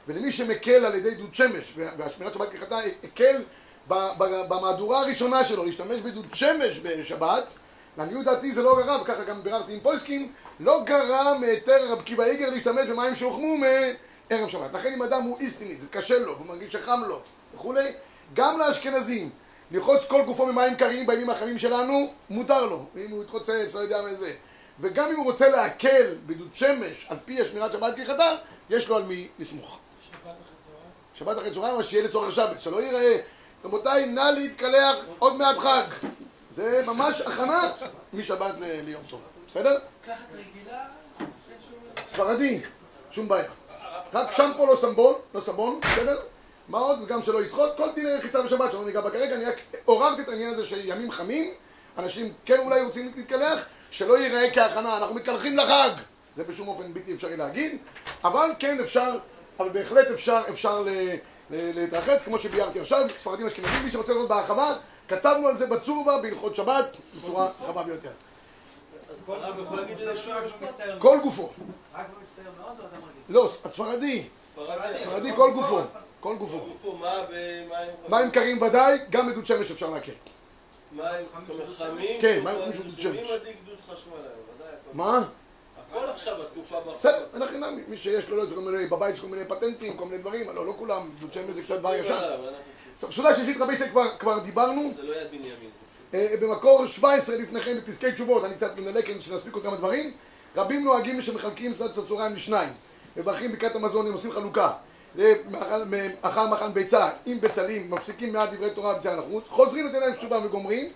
ולמי 0.08 0.32
שמקל 0.32 0.86
על 0.86 0.96
ידי 0.96 1.16
דוד 1.16 1.36
שמש, 1.36 1.74
והשמירת 1.98 2.34
שבת 2.34 2.50
כחטא 2.50 2.82
הקל 3.04 3.44
במהדורה 4.48 5.00
הראשונה 5.00 5.46
שלו 5.46 5.66
להשתמש 5.66 6.00
בדוד 6.00 6.26
שמש 6.34 6.80
בשבת, 6.84 7.44
לעניות 7.98 8.26
דעתי 8.26 8.52
זה 8.52 8.64
לא 8.64 8.82
גרע, 8.82 9.02
וככה 9.02 9.24
גם 9.24 9.44
ביררתי 9.44 9.74
עם 9.74 9.80
פויסקין, 9.80 10.32
לא 10.60 10.84
גרע 10.86 11.38
מהיתר 11.40 11.92
רב 11.92 12.02
קיבא 12.02 12.24
איגר 12.24 12.50
להשתמש 12.50 12.88
במים 12.88 13.16
שהוחמו 13.16 13.58
מערב 13.58 14.50
שבת. 14.50 14.74
לכן 14.74 14.94
אם 14.94 15.04
אדם 15.04 15.22
הוא 15.22 15.40
איסטיני, 15.40 15.76
זה 15.76 15.88
קשה 15.92 16.20
לו, 16.20 16.36
והוא 16.36 16.48
מרגיש 16.48 16.74
שחם 16.74 17.02
לו 17.08 17.22
וכולי, 17.58 17.92
גם 18.34 18.60
לאשכנזים, 18.60 19.30
לרחוץ 19.72 20.06
כל 20.08 20.22
גופו 20.26 20.46
במים 20.46 20.76
קרים 20.76 21.08
בימים 21.08 21.30
החמים 21.30 21.60
שלנו, 21.60 22.14
מותר 22.30 22.66
לו. 22.66 22.86
אם 23.06 23.12
הוא 23.12 23.24
יתרוצץ, 23.24 23.76
לא 23.76 23.80
יודע 23.80 24.02
מה 24.02 24.14
זה. 24.14 24.34
וגם 24.80 25.10
אם 25.10 25.16
הוא 25.16 25.26
רוצה 25.26 25.50
להקל 25.50 26.16
בדוד 26.26 26.50
שמש 26.54 27.08
על 27.10 27.18
פי 27.26 27.42
השמירת 27.42 27.72
שבת 27.72 27.96
כחטא, 27.98 28.36
יש 28.70 28.88
לו 28.88 28.96
על 28.96 29.04
מי 29.04 29.28
לסמוך. 29.40 29.80
שבת 31.14 31.36
אחרי 31.36 31.52
צהריים. 31.54 31.58
שבת 31.58 31.74
אבל 31.74 31.84
שיהיה 31.84 32.04
לצורך 32.04 32.30
השבת, 32.30 32.62
שלא 32.62 32.82
ייראה, 32.82 33.18
רבותיי, 33.66 34.06
נא 34.06 34.32
להתקלח, 34.36 34.96
עוד 35.20 35.36
מעט 35.36 35.58
חג. 35.58 35.84
זה 36.52 36.84
ממש 36.86 37.22
הכנה 37.22 37.72
משבת 38.14 38.56
ליום 38.60 39.02
טוב, 39.10 39.22
בסדר? 39.48 39.80
קחת 40.06 40.16
רגילה. 40.34 40.86
ספרדי, 42.10 42.62
שום 43.12 43.28
בעיה. 43.28 43.52
רק 44.14 44.32
שמפו 44.32 44.66
לא 44.66 44.78
סמבון, 44.82 45.14
לא 45.34 45.42
סבון, 45.42 45.80
בסדר? 45.80 46.18
מה 46.70 46.78
עוד? 46.78 47.00
וגם 47.02 47.24
שלא 47.24 47.44
יסחוט, 47.44 47.70
כל 47.78 47.88
דיני 47.96 48.14
רחיצה 48.14 48.42
בשבת 48.42 48.72
שלא 48.72 48.86
ניגע 48.86 49.02
בה 49.02 49.12
כרגע, 49.12 49.36
אני 49.36 49.46
רק 49.46 49.56
עוררתי 49.86 50.22
את 50.22 50.30
העניין 50.30 50.50
הזה 50.54 50.68
שימים 50.68 51.12
חמים, 51.12 51.54
אנשים 51.98 52.34
כן 52.46 52.60
אולי 52.60 52.82
רוצים 52.82 53.12
להתקלח, 53.16 53.66
שלא 53.92 54.18
ייראה 54.20 54.52
כהכנה, 54.54 54.98
אנחנו 54.98 55.16
מתקלחים 55.16 55.58
לחג! 55.58 55.90
זה 56.36 56.44
בשום 56.44 56.68
אופן 56.68 56.94
בלתי 56.94 57.14
אפשרי 57.16 57.38
להגיד, 57.38 57.78
אבל 58.24 58.50
כן 58.60 58.80
אפשר, 58.84 59.18
אבל 59.60 59.70
בהחלט 59.70 60.08
אפשר, 60.08 60.42
אפשר 60.50 60.82
ל- 60.82 60.90
ל- 60.90 61.80
להתרחץ, 61.80 62.24
כמו 62.24 62.40
שביארתי 62.40 62.80
עכשיו, 62.80 63.08
ספרדים 63.18 63.48
אשכנזים, 63.48 63.84
מי 63.84 63.92
שרוצה 63.92 64.14
לראות 64.14 64.30
בהרחבה, 64.30 64.76
כתבנו 65.08 65.48
על 65.48 65.58
זה 65.58 65.68
בצורבה 65.68 66.22
בהלכות 66.22 66.56
שבת, 66.56 66.98
בצורה 67.22 67.50
רחבה 67.64 67.84
ביותר. 67.84 68.10
אז 69.10 69.16
כל 69.26 69.36
הרב 69.36 69.60
יכול 69.60 69.78
להגיד 69.78 69.98
שזה 69.98 70.18
שהוא 70.18 70.34
רק 70.34 70.44
במצטער 70.62 71.00
כל 71.00 71.18
גופו. 71.24 71.50
רק 71.96 72.06
במצטער 72.18 72.52
מאוד 72.62 72.80
או 72.80 72.84
אדם 72.86 73.02
רגיל? 73.10 73.36
לא, 73.36 73.46
הספרדי, 73.66 74.24
ספרדי 75.04 75.36
כל 75.36 75.52
גופו, 75.54 75.80
כל 76.20 76.36
גופו. 76.36 76.60
גופו, 76.60 76.96
מה 76.98 77.24
במים 77.30 77.90
מים 78.10 78.32
קרים 78.32 78.62
ודאי, 78.62 78.98
גם 79.10 79.30
בדוד 79.32 79.46
שמש 79.46 79.72
אפשר 79.72 79.90
להקל. 79.90 80.12
מים 80.92 81.26
חמים? 81.78 82.22
כן, 82.22 82.42
מים 82.44 82.56
חמים 82.62 82.74
של 82.74 82.84
דוד 82.84 82.88
מי 82.96 83.02
שמש. 83.02 83.16
מדליק 83.16 83.58
דוד 83.66 83.78
חשמל 83.90 84.14
היום? 84.14 84.26
ודאי. 84.56 84.68
מה? 84.94 85.24
הכל 85.92 86.10
עכשיו 86.10 86.36
בתקופה 86.42 86.80
ברחוב. 86.80 87.00
בסדר, 87.00 87.26
אין 87.34 87.42
לך 87.42 87.50
חינם, 87.50 87.80
מי 87.88 87.98
שיש 87.98 88.30
לו, 88.30 88.38
לא, 88.38 88.56
כל 88.56 88.62
מיני, 88.62 88.86
בבית 88.86 89.16
יש 89.16 89.22
כל 89.22 89.28
מיני 89.28 89.46
פטנטים, 89.46 89.98
כל 89.98 90.06
מיני 90.06 90.18
דברים, 90.18 90.50
לא, 90.56 90.66
לא 90.68 90.74
כולם, 90.78 91.10
דוד 91.20 91.34
שמש 91.34 91.56
זה 91.56 91.62
קצת 91.62 91.80
דבר 91.80 91.96
ישן. 91.96 92.12
אנחנו- 92.14 92.46
טוב, 93.00 93.12
סעודה 93.12 93.36
שלישית 93.36 93.58
רבי 93.62 93.74
ישראל 93.74 93.90
כבר- 93.90 94.18
כבר 94.20 94.40
דיברנו, 94.40 94.92
זה 94.96 95.04
לא 95.04 95.16
יד 95.16 95.28
בנימין. 95.28 95.70
אה, 96.14 96.34
במקור 96.42 96.86
17 96.88 97.36
לפניכם 97.38 97.78
בפסקי 97.78 98.12
תשובות, 98.12 98.44
אני 98.44 98.56
קצת 98.56 98.78
מנלק 98.78 99.06
כדי 99.06 99.22
שנספיק 99.22 99.54
עוד 99.54 99.64
כמה 99.64 99.76
דברים. 99.76 100.14
רבים 100.56 100.84
נוהגים 100.84 101.22
שמחלקים 101.22 101.74
סעודת 101.78 101.98
הצהריים 101.98 102.36
לשניים. 102.36 102.74
מברכים 103.18 103.52
ברכת 103.52 103.76
המזון, 103.76 104.08
הם 104.08 104.14
עושים 104.14 104.32
חלוקה. 104.32 104.72
מאכל 105.52 105.84
מאכל 106.50 106.70
ביצה 106.74 107.10
עם 107.26 107.42
בצלים, 107.42 107.92
מפסיקים 107.92 108.34
מעט 108.34 108.50
דברי 108.54 108.70
תורה 108.70 108.94
ביציאה 108.94 109.16
לחוץ, 109.16 109.44
חוזרים 109.48 109.88
לתת 109.88 109.98
להם 110.00 110.14
תשובה 110.14 110.40
וגומרים, 110.46 110.90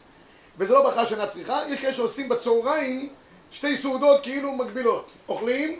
וזה 0.58 0.74
לא 0.74 0.84
ברכה 0.84 1.06
שאינה 1.06 1.28
צריכה. 1.28 1.62
יש 1.70 1.80
כאלה 1.80 1.94
שעושים 1.94 2.30
בצהריים 2.30 3.10
שתי 3.52 3.78
סעודות 3.78 4.24
כאילו 4.24 4.52
מקבילות. 4.52 5.08
אוכלים, 5.30 5.80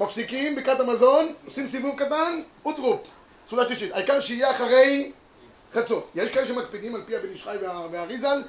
מפסיקים 0.00 0.54
ברכת 0.56 0.80
המזון, 0.80 1.32
עושים 1.46 1.68
סיבוב 1.68 1.98
קטן, 1.98 2.40
וטרופ. 2.68 3.00
סעודה 3.48 3.64
שלישית. 3.66 3.92
העיקר 3.92 4.20
שיהיה 4.20 4.50
אחרי 4.50 5.12
חצות. 5.74 6.08
יש 6.14 6.30
כאלה 6.32 6.46
שמקפידים 6.46 6.94
על 6.94 7.02
פי 7.06 7.16
הבן 7.16 7.28
איש 7.28 7.44
חי 7.44 7.56
וה- 7.62 7.86
והאריזל 7.90 8.42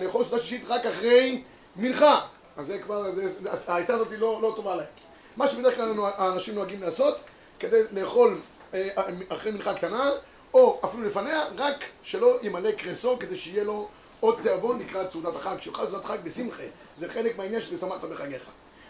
לאכול 0.00 0.24
סעודה 0.24 0.42
שישית 0.42 0.64
רק 0.68 0.86
אחרי 0.86 1.42
מנחה. 1.76 2.20
אז 2.56 2.66
זה 2.66 2.78
כבר, 2.78 3.06
העצה 3.68 3.94
הזאת 3.94 4.08
לא, 4.18 4.38
לא 4.42 4.52
טובה 4.56 4.76
להם. 4.76 4.86
מה 5.36 5.48
שבדרך 5.48 5.74
כלל 5.74 5.94
האנשים 6.16 6.54
נוהגים 6.54 6.82
לעשות, 6.82 7.16
כדי 7.62 7.82
לאכול 7.92 8.40
אה, 8.74 8.88
אחרי 9.28 9.52
מנחה 9.52 9.74
קטנה, 9.74 10.10
או 10.54 10.80
אפילו 10.84 11.02
לפניה, 11.02 11.42
רק 11.56 11.84
שלא 12.02 12.38
ימלא 12.42 12.72
קרסו, 12.72 13.18
כדי 13.18 13.36
שיהיה 13.36 13.64
לו 13.64 13.88
עוד 14.20 14.38
תיאבון 14.42 14.78
לקראת 14.78 15.12
סעודת 15.12 15.36
החג. 15.36 15.56
כשיאכל 15.58 15.86
סעודת 15.86 16.04
חג 16.04 16.18
בשמחה, 16.24 16.62
זה 16.98 17.08
חלק 17.08 17.38
מהעניין 17.38 17.60
של 17.60 17.74
ושמחת 17.74 18.04
בחגיך. 18.04 18.42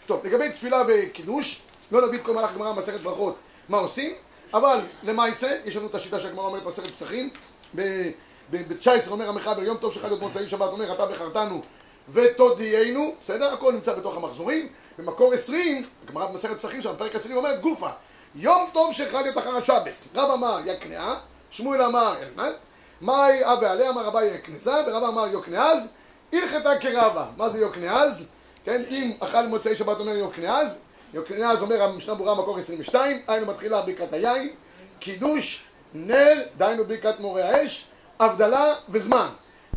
טוב, 0.05 0.25
לגבי 0.25 0.49
תפילה 0.49 0.83
וקידוש, 0.87 1.61
לא 1.91 2.07
נביא 2.07 2.19
את 2.19 2.25
כל 2.25 2.33
מהלך 2.33 2.51
הגמרא 2.51 2.71
במסכת 2.71 2.99
ברכות 2.99 3.35
מה 3.69 3.77
עושים, 3.77 4.13
אבל 4.53 4.79
למעשה, 5.03 5.57
יש 5.65 5.75
לנו 5.75 5.87
את 5.87 5.95
השיטה 5.95 6.19
שהגמרא 6.19 6.45
אומרת 6.45 6.63
במסכת 6.63 6.91
פסחים, 6.95 7.29
ב-19 7.75 9.09
אומר 9.11 9.29
המחבר, 9.29 9.63
יום 9.63 9.77
טוב 9.77 9.93
שחג 9.93 10.05
להיות 10.05 10.21
מוצאי 10.21 10.49
שבת, 10.49 10.69
אומר 10.69 10.93
אתה 10.93 11.05
בחרתנו 11.05 11.61
ותודיענו, 12.09 13.15
בסדר? 13.23 13.53
הכל 13.53 13.73
נמצא 13.73 13.95
בתוך 13.95 14.17
המחזורים. 14.17 14.67
במקור 14.97 15.33
20, 15.33 15.85
הגמרא 16.03 16.25
במסכת 16.25 16.57
פסחים 16.57 16.81
שם, 16.81 16.93
פרק 16.97 17.15
20 17.15 17.37
אומרת 17.37 17.61
גופה, 17.61 17.89
יום 18.35 18.69
טוב 18.73 18.93
שחג 18.93 19.21
להיות 19.21 19.37
אחר 19.37 19.57
השבס. 19.57 20.07
רב 20.15 20.31
אמר 20.31 20.59
יקנאה, 20.65 21.15
שמואל 21.51 21.81
אמר 21.81 22.15
אלמד, 22.21 22.51
מאי 23.01 23.45
אבי 23.53 23.65
עליה 23.65 23.89
אמר 23.89 24.05
רבי 24.05 24.25
יקנזה, 24.25 24.73
ורב 24.87 25.03
אמר 25.03 25.27
יוקנאז, 25.27 25.87
הלכתה 26.33 26.79
כרבה. 26.79 27.25
מה 27.37 27.49
זה 27.49 27.59
יוקנאז? 27.59 28.27
כן, 28.65 28.81
אם 28.89 29.11
אכל 29.19 29.47
מוצאי 29.47 29.75
שבת 29.75 29.99
אומר 29.99 30.15
יוקנאז, 30.15 30.79
יוקנאז 31.13 31.61
אומר 31.61 31.83
המשנה 31.83 32.13
ברורה 32.15 32.35
מקור 32.35 32.57
22, 32.57 33.21
היינו 33.27 33.47
מתחילה 33.47 33.81
ברכת 33.81 34.13
היין, 34.13 34.49
קידוש, 34.99 35.65
נר, 35.93 36.41
דהיינו 36.57 36.85
ברכת 36.85 37.19
מורה 37.19 37.43
האש, 37.43 37.87
הבדלה 38.19 38.73
וזמן. 38.89 39.27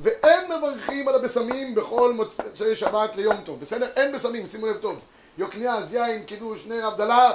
ואין 0.03 0.53
מברכים 0.53 1.09
על 1.09 1.15
הבשמים 1.15 1.75
בכל 1.75 2.13
מוצאי 2.13 2.77
שבת 2.77 3.17
ליום 3.17 3.37
טוב, 3.45 3.61
בסדר? 3.61 3.87
אין 3.97 4.13
בשמים, 4.13 4.47
שימו 4.47 4.67
לב 4.67 4.77
טוב. 4.77 4.99
יוקנז, 5.39 5.95
יין, 5.95 6.25
קידוש, 6.25 6.67
נר, 6.67 6.87
הבדלה, 6.87 7.31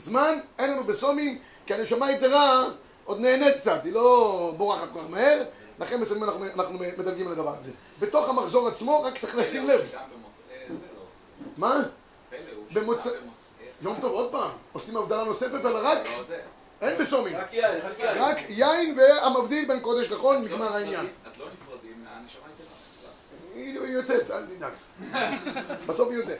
זמן, 0.00 0.38
אין 0.58 0.70
לנו 0.70 0.84
בסומים, 0.84 1.38
כי 1.66 1.74
הנשמה 1.74 2.12
יתרה 2.12 2.64
עוד 3.04 3.20
נהנית 3.20 3.56
קצת, 3.56 3.84
היא 3.84 3.92
לא 3.92 4.54
בורחת 4.56 4.88
כל 4.92 4.98
כך 4.98 5.10
מהר, 5.10 5.42
לכן 5.78 6.00
בסמים 6.00 6.24
אנחנו, 6.24 6.46
אנחנו 6.54 6.78
מדלגים 6.98 7.26
על 7.26 7.32
הדבר 7.32 7.56
הזה. 7.56 7.70
בתוך 8.00 8.28
המחזור 8.28 8.68
עצמו, 8.68 9.02
רק 9.02 9.18
צריך 9.18 9.36
לשים 9.36 9.68
לב. 9.68 9.80
לא. 9.94 10.00
מה? 11.56 11.82
במוצאי... 12.74 13.12
יום 13.82 13.96
טוב, 14.00 14.12
עוד 14.12 14.32
פעם, 14.32 14.50
עושים 14.72 14.96
הבדלה 14.96 15.24
נוספת, 15.24 15.64
אבל 15.64 15.76
רק, 15.76 15.98
לא. 16.06 16.36
אין 16.80 16.98
בסומים. 16.98 17.36
רק 17.36 17.52
יין, 17.52 17.80
רק 17.84 17.98
יין. 17.98 18.18
רק 18.18 18.36
יין 18.48 18.98
והמבדיל 18.98 19.68
בין 19.68 19.80
קודש 19.80 20.10
לחול, 20.10 20.36
לא 20.36 20.42
נגמר 20.42 20.76
העניין. 20.76 21.06
אז 21.24 21.40
לא 21.40 21.46
נפרדים 21.54 22.04
מהנשמה 22.04 22.42
יתרה. 22.54 23.10
היא 23.54 23.78
יוצאת, 23.78 24.30
אל 24.30 24.46
תדאג. 24.46 24.72
בסוף 25.86 26.08
היא 26.10 26.18
יוצאת. 26.18 26.38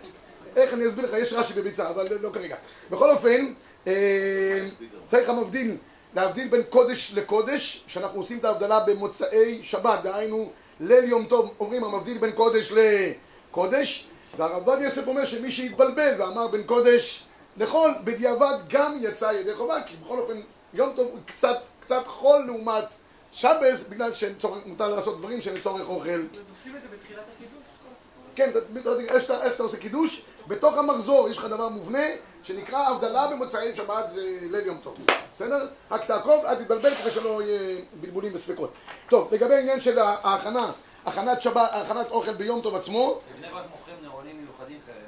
איך 0.56 0.74
אני 0.74 0.88
אסביר 0.88 1.04
לך, 1.04 1.12
יש 1.18 1.32
רש"י 1.32 1.52
בביצה, 1.54 1.90
אבל 1.90 2.08
לא 2.20 2.30
כרגע. 2.30 2.56
בכל 2.90 3.10
אופן, 3.10 3.52
אה, 3.86 4.66
צריך 5.06 5.28
המבדיל, 5.28 5.76
להבדיל 6.14 6.48
בין 6.48 6.62
קודש 6.68 7.12
לקודש, 7.14 7.84
שאנחנו 7.86 8.20
עושים 8.20 8.38
את 8.38 8.44
ההבדלה 8.44 8.80
במוצאי 8.80 9.60
שבת, 9.62 10.02
דהיינו 10.02 10.52
ליל 10.80 11.04
יום 11.04 11.24
טוב, 11.24 11.54
אומרים 11.60 11.84
המבדיל 11.84 12.18
בין 12.18 12.32
קודש 12.32 12.72
לקודש, 12.72 14.06
והרב 14.36 14.68
עובדיה 14.68 14.84
יוסף 14.84 15.06
אומר 15.06 15.24
שמי 15.24 15.50
שהתבלבל 15.50 16.14
ואמר 16.18 16.46
בין 16.46 16.62
קודש 16.62 17.24
לחול, 17.56 17.90
בדיעבד 18.04 18.54
גם 18.68 18.96
יצא 19.00 19.32
ידי 19.40 19.54
חובה, 19.54 19.82
כי 19.86 19.96
בכל 19.96 20.18
אופן 20.18 20.40
יום 20.74 20.92
טוב 20.96 21.08
הוא 21.12 21.18
קצת, 21.26 21.56
קצת 21.80 22.06
חול 22.06 22.44
לעומת 22.46 22.84
שבס, 23.32 23.84
בגלל 23.88 24.14
שמותר 24.14 24.88
לעשות 24.96 25.18
דברים 25.18 25.42
שהם 25.42 25.56
לצורך 25.56 25.88
אוכל 25.88 26.22
עושים 26.50 26.76
את 26.76 26.82
זה 26.82 26.88
בתחילת 26.96 27.24
הקידוש? 27.36 27.64
כן, 28.36 28.50
איך 29.08 29.22
שאתה- 29.22 29.62
עושה 29.62 29.76
קידוש, 29.76 30.24
בתוך 30.48 30.74
המחזור 30.78 31.28
יש 31.28 31.38
לך 31.38 31.44
דבר 31.44 31.68
מובנה 31.68 32.04
שנקרא 32.42 32.78
הבדלה 32.88 33.26
במוצאי 33.28 33.76
שבת 33.76 34.10
זה 34.14 34.20
ליל 34.50 34.66
יום 34.66 34.78
טוב, 34.82 34.94
בסדר? 35.36 35.68
רק 35.90 36.04
תעקוב, 36.04 36.44
אל 36.44 36.54
תתבלבל 36.54 36.94
כדי 36.94 37.10
שלא 37.10 37.42
יהיה 37.42 37.80
בלבולים 38.00 38.32
וספקות. 38.34 38.72
טוב, 39.08 39.34
לגבי 39.34 39.54
העניין 39.54 39.80
של 39.80 39.98
ההכנה, 39.98 40.72
הכנת 41.06 41.42
שבת, 41.42 41.70
הכנת 41.72 42.10
אוכל 42.10 42.32
ביום 42.34 42.60
טוב 42.60 42.74
עצמו, 42.74 43.18
בבני 43.36 43.48
ברק 43.52 43.64
מוכרים 43.70 43.96
נאונים 44.02 44.36
מיוחדים 44.46 44.78
כאלה, 44.86 44.98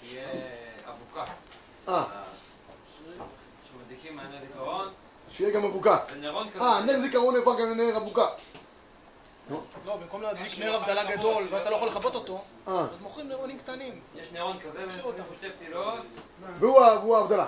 שיהיה 0.00 0.28
אבוקה. 0.90 1.24
אה, 1.88 2.04
שמדליקים 3.72 4.16
מהנר 4.16 4.38
זיכרון 4.46 4.88
שיהיה 5.30 5.50
גם 5.50 5.64
אבוקה. 5.64 5.98
זה 6.10 6.16
נרון 6.20 6.50
כזה. 6.50 6.60
אה, 6.64 6.80
נר 6.84 6.98
זיכרון 7.00 7.34
נהפך 7.36 7.52
גם 7.60 7.70
לנר 7.70 7.96
אבוקה. 7.96 8.26
לא, 9.86 9.96
במקום 9.96 10.22
להדליק 10.22 10.58
נר 10.58 10.76
הבדלה 10.76 11.16
גדול, 11.16 11.44
ואז 11.50 11.60
אתה 11.60 11.70
לא 11.70 11.76
יכול 11.76 11.88
לכבות 11.88 12.14
אותו, 12.14 12.44
אה, 12.68 12.86
אז 12.92 13.00
מוכרים 13.00 13.28
נרונים 13.28 13.58
קטנים. 13.58 14.00
יש 14.16 14.32
נרון 14.32 14.58
כזה, 14.58 14.78
ויש 14.84 14.96
פה 14.96 15.12
שתי 15.36 15.46
פתילות. 15.50 16.00
והוא 16.58 17.16
ההבדלה. 17.16 17.46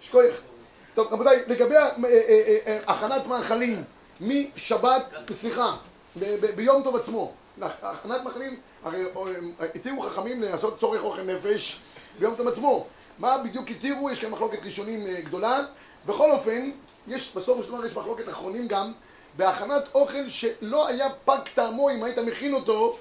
שכוייך. 0.00 0.40
טוב, 0.94 1.12
רבותיי, 1.12 1.42
לגבי 1.46 1.76
אה, 1.76 1.88
אה, 2.66 2.78
הכנת 2.86 3.26
מאכלים 3.26 3.84
משבת, 4.20 5.04
סליחה, 5.34 5.76
ביום 6.56 6.82
טוב 6.82 6.96
עצמו, 6.96 7.32
הכנת 7.62 8.22
מאכלים, 8.24 8.60
הרי 8.84 9.04
התירו 9.74 10.02
חכמים 10.02 10.42
לעשות 10.42 10.78
צורך 10.80 11.02
אוכל 11.02 11.22
נפש 11.22 11.80
ביום 12.18 12.34
טוב 12.34 12.48
עצמו. 12.48 12.86
מה 13.18 13.38
בדיוק 13.44 13.70
התירו? 13.70 14.10
יש 14.10 14.20
כאן 14.20 14.30
מחלוקת 14.30 14.64
ראשונים 14.64 15.00
גדולה. 15.24 15.60
בכל 16.06 16.30
אופן, 16.30 16.70
יש, 17.08 17.32
בסופו 17.36 17.62
של 17.62 17.68
דבר 17.68 17.86
יש 17.86 17.96
מחלוקת 17.96 18.28
אחרונים 18.28 18.68
גם 18.68 18.92
בהכנת 19.36 19.82
אוכל 19.94 20.28
שלא 20.28 20.88
היה 20.88 21.08
פג 21.24 21.38
טעמו 21.54 21.90
אם 21.90 22.04
היית 22.04 22.18
מכין 22.18 22.54
אותו 22.54 22.98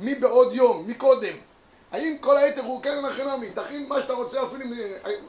מבעוד 0.00 0.54
יום, 0.54 0.84
מקודם. 0.88 1.34
האם 1.92 2.16
כל 2.20 2.36
היתר 2.36 2.62
הוא 2.62 2.82
קרן 2.82 3.04
החינמי, 3.04 3.50
תכין 3.50 3.88
מה 3.88 4.02
שאתה 4.02 4.12
רוצה 4.12 4.42
אפילו 4.42 4.64
אם... 4.64 4.72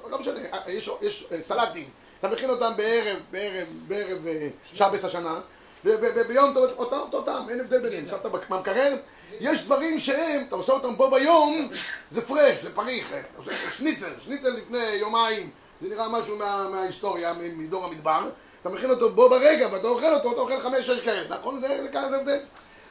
לא 0.09 0.19
משנה, 0.19 0.39
אה, 0.53 0.71
יש, 0.71 0.89
יש 1.01 1.27
אה, 1.31 1.41
סלטים, 1.41 1.89
אתה 2.19 2.27
מכין 2.27 2.49
אותם 2.49 2.71
בערב, 2.77 3.17
בערב, 3.31 3.67
בערב 3.87 4.27
אה, 4.27 4.47
שבס 4.63 5.05
השנה, 5.05 5.39
וביום 5.85 6.53
טוב, 6.53 6.65
אותו, 6.77 7.21
טעם, 7.21 7.49
אין 7.49 7.59
הבדל 7.59 7.79
ביניהם, 7.79 8.07
שמת 8.07 8.25
במקרר, 8.49 8.95
יש 9.39 9.63
דברים 9.63 9.99
שהם, 9.99 10.43
אתה 10.47 10.55
עושה 10.55 10.73
אותם 10.73 10.95
בו 10.95 11.11
ביום, 11.11 11.69
זה 12.11 12.21
פרש, 12.21 12.63
זה 12.63 12.75
פריך, 12.75 13.13
אה, 13.13 13.21
אתה 13.43 13.51
שניצל, 13.77 14.11
שניצל 14.25 14.49
לפני 14.49 14.85
יומיים, 14.85 15.49
זה 15.81 15.89
נראה 15.89 16.09
משהו 16.09 16.37
מה, 16.37 16.69
מההיסטוריה, 16.71 17.33
מדור 17.33 17.85
המדבר, 17.85 18.29
אתה 18.61 18.69
מכין 18.69 18.89
אותו 18.89 19.09
בו 19.09 19.29
ברגע, 19.29 19.67
ואתה 19.71 19.87
אוכל 19.87 20.13
אותו, 20.13 20.31
אתה 20.31 20.41
אוכל 20.41 20.59
חמש, 20.59 20.87
שש 20.87 21.01
כאלה, 21.01 21.37
נכון? 21.37 21.61
זה, 21.61 21.87
ככה 21.93 22.09
זה 22.09 22.17
הבדל. 22.17 22.39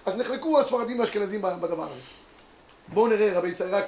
אז 0.07 0.17
נחלקו 0.17 0.61
הספרדים 0.61 0.99
והאשכנזים 0.99 1.43
בדבר 1.43 1.85
הזה. 1.85 2.01
בואו 2.89 3.07
נראה 3.07 3.39
רבי 3.39 3.49
ישראל 3.49 3.75
רק 3.75 3.87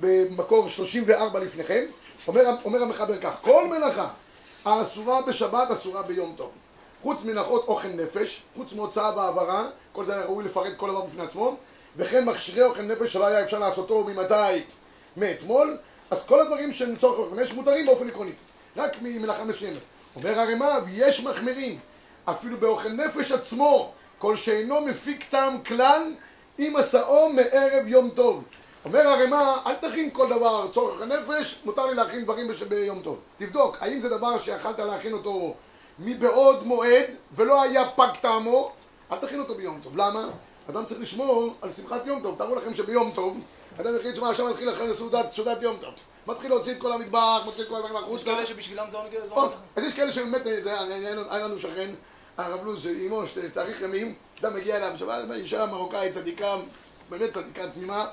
במקור 0.00 0.68
34 0.68 1.40
לפניכם, 1.40 1.84
אומר, 2.28 2.42
אומר 2.64 2.82
המחבר 2.82 3.18
כך, 3.20 3.34
כל 3.42 3.68
מלאכה 3.68 4.08
האסורה 4.64 5.22
בשבת 5.22 5.70
אסורה 5.70 6.02
ביום 6.02 6.34
טוב. 6.36 6.50
חוץ 7.02 7.24
מנחות 7.24 7.64
אוכל 7.68 7.88
נפש, 7.88 8.42
חוץ 8.56 8.72
מהוצאה 8.72 9.16
והעברה, 9.16 9.66
כל 9.92 10.04
זה 10.04 10.24
ראוי 10.24 10.44
לפרט 10.44 10.72
כל 10.76 10.90
דבר 10.90 11.06
בפני 11.06 11.22
עצמו, 11.22 11.56
וכן 11.96 12.24
מכשירי 12.24 12.62
אוכל 12.62 12.82
נפש 12.82 13.12
שלא 13.12 13.26
היה 13.26 13.44
אפשר 13.44 13.58
לעשותו 13.58 14.04
ממתי? 14.04 14.64
מאתמול, 15.16 15.76
אז 16.10 16.26
כל 16.26 16.40
הדברים 16.40 16.72
שהם 16.72 16.96
צורך 16.96 17.18
אוכל 17.18 17.36
נפש 17.36 17.52
מותרים 17.52 17.86
באופן 17.86 18.08
עקרוני, 18.08 18.32
רק 18.76 18.92
ממלאכה 19.02 19.44
מסוימת. 19.44 19.95
אומר 20.16 20.40
הרמ"א, 20.40 20.78
ויש 20.86 21.24
מחמירים, 21.24 21.78
אפילו 22.24 22.56
באוכל 22.56 22.88
נפש 22.88 23.32
עצמו, 23.32 23.92
כל 24.18 24.36
שאינו 24.36 24.80
מפיק 24.80 25.24
טעם 25.30 25.62
כלל, 25.62 26.02
אם 26.58 26.74
עשאו 26.78 27.28
מערב 27.28 27.86
יום 27.86 28.10
טוב. 28.10 28.44
אומר 28.84 29.08
הרמ"א, 29.08 29.54
אל 29.66 29.74
תכין 29.74 30.10
כל 30.12 30.28
דבר 30.28 30.68
צורך 30.72 31.02
הנפש, 31.02 31.58
מותר 31.64 31.86
לי 31.86 31.94
להכין 31.94 32.24
דברים 32.24 32.48
בש... 32.48 32.62
ביום 32.62 33.00
טוב. 33.02 33.18
תבדוק, 33.36 33.76
האם 33.80 34.00
זה 34.00 34.08
דבר 34.08 34.38
שיכלת 34.38 34.78
להכין 34.78 35.12
אותו 35.12 35.54
מבעוד 35.98 36.66
מועד 36.66 37.04
ולא 37.34 37.62
היה 37.62 37.88
פג 37.88 38.08
טעמו, 38.20 38.72
אל 39.12 39.18
תכין 39.18 39.40
אותו 39.40 39.54
ביום 39.54 39.80
טוב. 39.82 39.96
למה? 39.96 40.30
אדם 40.70 40.84
צריך 40.84 41.00
לשמור 41.00 41.54
על 41.62 41.72
שמחת 41.72 42.06
יום 42.06 42.22
טוב. 42.22 42.38
תארו 42.38 42.54
לכם 42.54 42.74
שביום 42.74 43.10
טוב, 43.14 43.40
אדם 43.80 43.96
החליט 43.96 44.16
שמה 44.16 44.30
עכשיו 44.30 44.50
מתחיל 44.50 44.70
אחרי 44.70 44.94
סעודת 45.30 45.62
יום 45.62 45.76
טוב. 45.76 45.94
מתחיל 46.26 46.50
להוציא 46.50 46.72
את 46.72 46.78
כל 46.78 46.92
המטבח, 46.92 47.42
מוציא 47.44 47.62
את 47.62 47.68
כל 47.68 47.74
הדברים 47.76 47.94
יש 47.96 48.00
החוצה. 48.02 48.24
כאלה 48.24 48.46
שבשבילם 48.46 48.88
זה 48.88 48.96
עונג 48.96 49.16
אחר. 49.16 49.48
אז 49.76 49.84
יש 49.84 49.92
כאלה 49.92 50.12
שבאמת, 50.12 50.46
אה, 50.46 50.82
היה 51.30 51.46
לנו- 51.46 51.58
שכן, 51.58 51.90
הרב 52.36 52.64
לוז, 52.64 52.82
שאימו, 52.82 53.22
שתאריך 53.26 53.80
ימים, 53.80 54.14
אדם 54.40 54.54
מגיע 54.54 54.76
אליו, 54.76 54.98
שבת, 54.98 55.24
אישה 55.34 55.66
מרוקאית 55.66 56.14
צדיקה, 56.14 56.54
באמת 57.10 57.32
צדיקה 57.32 57.68
תמימה, 57.68 58.06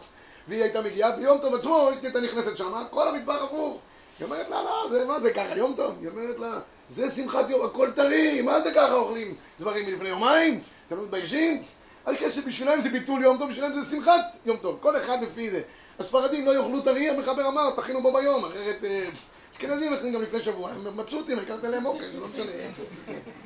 והיא 0.47 0.63
הייתה 0.63 0.81
מגיעה, 0.81 1.11
ביום 1.11 1.37
טוב 1.37 1.55
עצמו, 1.55 1.89
היא 1.89 1.97
הייתה 2.03 2.21
נכנסת 2.21 2.57
שמה, 2.57 2.83
כל 2.89 3.07
המטבח 3.07 3.41
הפוך. 3.43 3.79
היא 4.19 4.25
אומרת 4.25 4.49
לה, 4.49 4.63
לא, 4.63 4.87
זה, 4.89 5.05
מה 5.05 5.19
זה 5.19 5.33
ככה, 5.33 5.57
יום 5.57 5.73
טוב? 5.77 5.95
היא 6.01 6.09
אומרת 6.09 6.39
לה, 6.39 6.59
זה 6.89 7.11
שמחת 7.11 7.49
יום, 7.49 7.65
הכל 7.65 7.91
טרי, 7.91 8.41
מה 8.41 8.61
זה 8.61 8.71
ככה 8.71 8.93
אוכלים 8.93 9.35
דברים 9.59 9.85
מלפני 9.85 10.09
יומיים? 10.09 10.61
אתם 10.87 10.97
לא 10.97 11.03
מתביישים? 11.03 11.63
אז 12.05 12.15
כסף 12.19 12.45
בשבילם 12.45 12.81
זה 12.81 12.89
ביטול 12.89 13.21
יום 13.21 13.37
טוב, 13.37 13.49
בשבילם 13.51 13.81
זה 13.81 13.95
שמחת 13.95 14.21
יום 14.45 14.57
טוב, 14.57 14.77
כל 14.81 14.97
אחד 14.97 15.17
לפי 15.23 15.49
זה. 15.49 15.61
הספרדים 15.99 16.45
לא 16.45 16.51
יאכלו 16.55 16.81
טרי, 16.81 17.09
המחבר 17.09 17.47
אמר, 17.47 17.69
תכינו 17.75 18.01
בו 18.01 18.13
ביום, 18.13 18.45
אחרת... 18.45 18.83
אה, 18.83 19.05
אשכנזים 19.53 19.93
מכינים 19.93 20.13
גם 20.13 20.21
לפני 20.21 20.43
שבוע, 20.43 20.71
הם 20.71 20.97
מבסוטים, 20.97 21.39
הכרת 21.39 21.63
להם 21.63 21.85
אוכל, 21.85 22.05
זה 22.13 22.19
לא 22.19 22.27
משנה. 22.27 22.51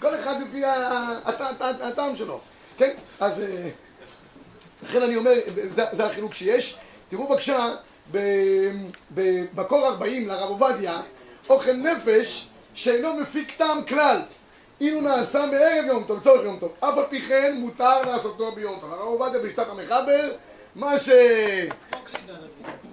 כל 0.02 0.16
אחד 0.16 0.36
לפי 0.42 0.62
הטעם 1.60 2.18
שלו, 2.18 2.40
כן? 2.78 2.94
אז 3.20 3.42
אה, 3.42 3.70
לכן 4.84 5.02
אני 5.02 5.16
אומר, 5.16 5.32
זה, 5.70 5.84
זה 5.92 6.06
החילוק 6.06 6.34
שיש. 6.34 6.78
תראו 7.08 7.28
בבקשה, 7.28 7.76
ב- 8.12 8.72
במקור 9.12 9.88
40 9.88 10.28
לרב 10.28 10.50
עובדיה, 10.50 11.02
אוכל 11.50 11.74
נפש 11.74 12.48
שאינו 12.74 13.16
מפיק 13.16 13.52
טעם 13.58 13.86
כלל. 13.86 14.22
אילו 14.82 15.02
נעשה 15.02 15.46
מערב 15.46 15.86
יום 15.88 16.04
טוב, 16.04 16.20
לצורך 16.20 16.44
יום 16.44 16.58
טוב. 16.60 16.72
אף 16.80 16.98
על 16.98 17.04
פי 17.10 17.22
כן 17.22 17.56
מותר 17.60 18.02
לעשותו 18.02 18.52
ביום 18.52 18.78
טוב. 18.82 18.94
הרב 18.94 19.02
עובדיה 19.02 19.40
בשיטת 19.42 19.70
המחבר, 19.70 20.32
מה 20.76 21.00
ש... 21.00 21.10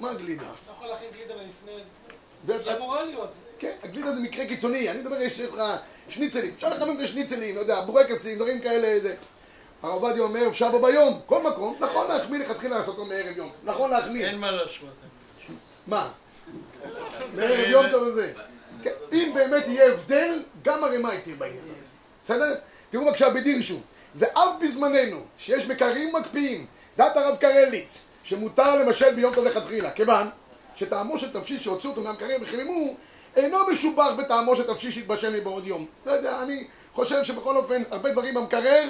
מה 0.00 0.14
גלידה? 0.14 0.42
אתה 0.42 0.72
יכול 0.72 0.86
להכין 0.86 1.08
גלידה 1.12 1.34
ולפני 1.34 1.84
זה. 1.84 2.70
היא 2.70 2.76
אמורה 2.76 3.04
להיות. 3.04 3.32
כן, 3.58 3.72
הגלידה 3.82 4.12
זה 4.12 4.20
מקרה 4.20 4.46
קיצוני, 4.46 4.90
אני 4.90 5.00
מדבר, 5.00 5.20
יש 5.20 5.40
לך 5.40 5.62
שניצלים, 6.08 6.52
אפשר 6.54 6.68
לחמם 6.68 6.96
את 6.96 7.00
השניצלים, 7.02 7.54
לא 7.54 7.60
יודע, 7.60 7.80
בורקסים, 7.80 8.38
דברים 8.38 8.60
כאלה, 8.60 9.00
זה. 9.00 9.16
הרב 9.82 10.02
עובדיה 10.02 10.22
אומר, 10.22 10.48
אפשר 10.48 10.70
בו 10.70 10.82
ביום, 10.82 11.20
כל 11.26 11.42
מקום, 11.42 11.76
נכון 11.80 12.08
להחמיא 12.08 12.38
לכתחילה 12.40 12.78
לעשותו 12.78 13.04
מערב 13.04 13.36
יום, 13.36 13.52
נכון 13.64 13.90
להחמיא, 13.90 14.26
אין 14.26 14.38
מה 14.38 14.50
להשוות. 14.50 14.94
מה? 15.86 16.10
מערב 17.34 17.68
יום 17.68 17.86
טוב 17.90 18.02
וזה. 18.02 18.32
כן, 18.82 18.90
אם 19.12 19.32
באמת 19.34 19.64
יהיה 19.66 19.92
הבדל, 19.92 20.42
גם 20.62 20.84
הרמ"א 20.84 21.08
התיר 21.08 21.36
בעניין 21.38 21.64
הזה, 21.70 21.84
בסדר? 22.22 22.54
תראו 22.90 23.04
בבקשה 23.04 23.30
בדירשו, 23.30 23.80
ואף 24.14 24.50
בזמננו, 24.62 25.20
שיש 25.38 25.66
מקררים 25.66 26.12
מקפיאים, 26.12 26.66
דת 26.96 27.16
הרב 27.16 27.36
קרליץ, 27.36 27.98
שמותר 28.24 28.76
לבשל 28.76 29.14
ביום 29.14 29.34
טוב 29.34 29.44
לכתחילה, 29.44 29.90
כיוון 29.90 30.28
שטעמו 30.76 31.18
של 31.18 31.32
תבשיל 31.32 31.60
שהוציאו 31.60 31.90
אותו 31.90 32.02
מהמקרר 32.02 32.36
וחיממו, 32.40 32.94
אינו 33.36 33.58
משובח 33.72 34.12
בטעמו 34.18 34.56
של 34.56 34.62
תבשיל 34.62 34.90
שהתבשל 34.90 35.40
מבעוד 35.40 35.66
יום. 35.66 35.86
לא 36.06 36.12
יודע, 36.12 36.42
אני 36.42 36.64
חושב 36.94 37.24
שבכל 37.24 37.56
אופן, 37.56 37.82
הרבה 37.90 38.12
דברים 38.12 38.34
במקרר 38.34 38.82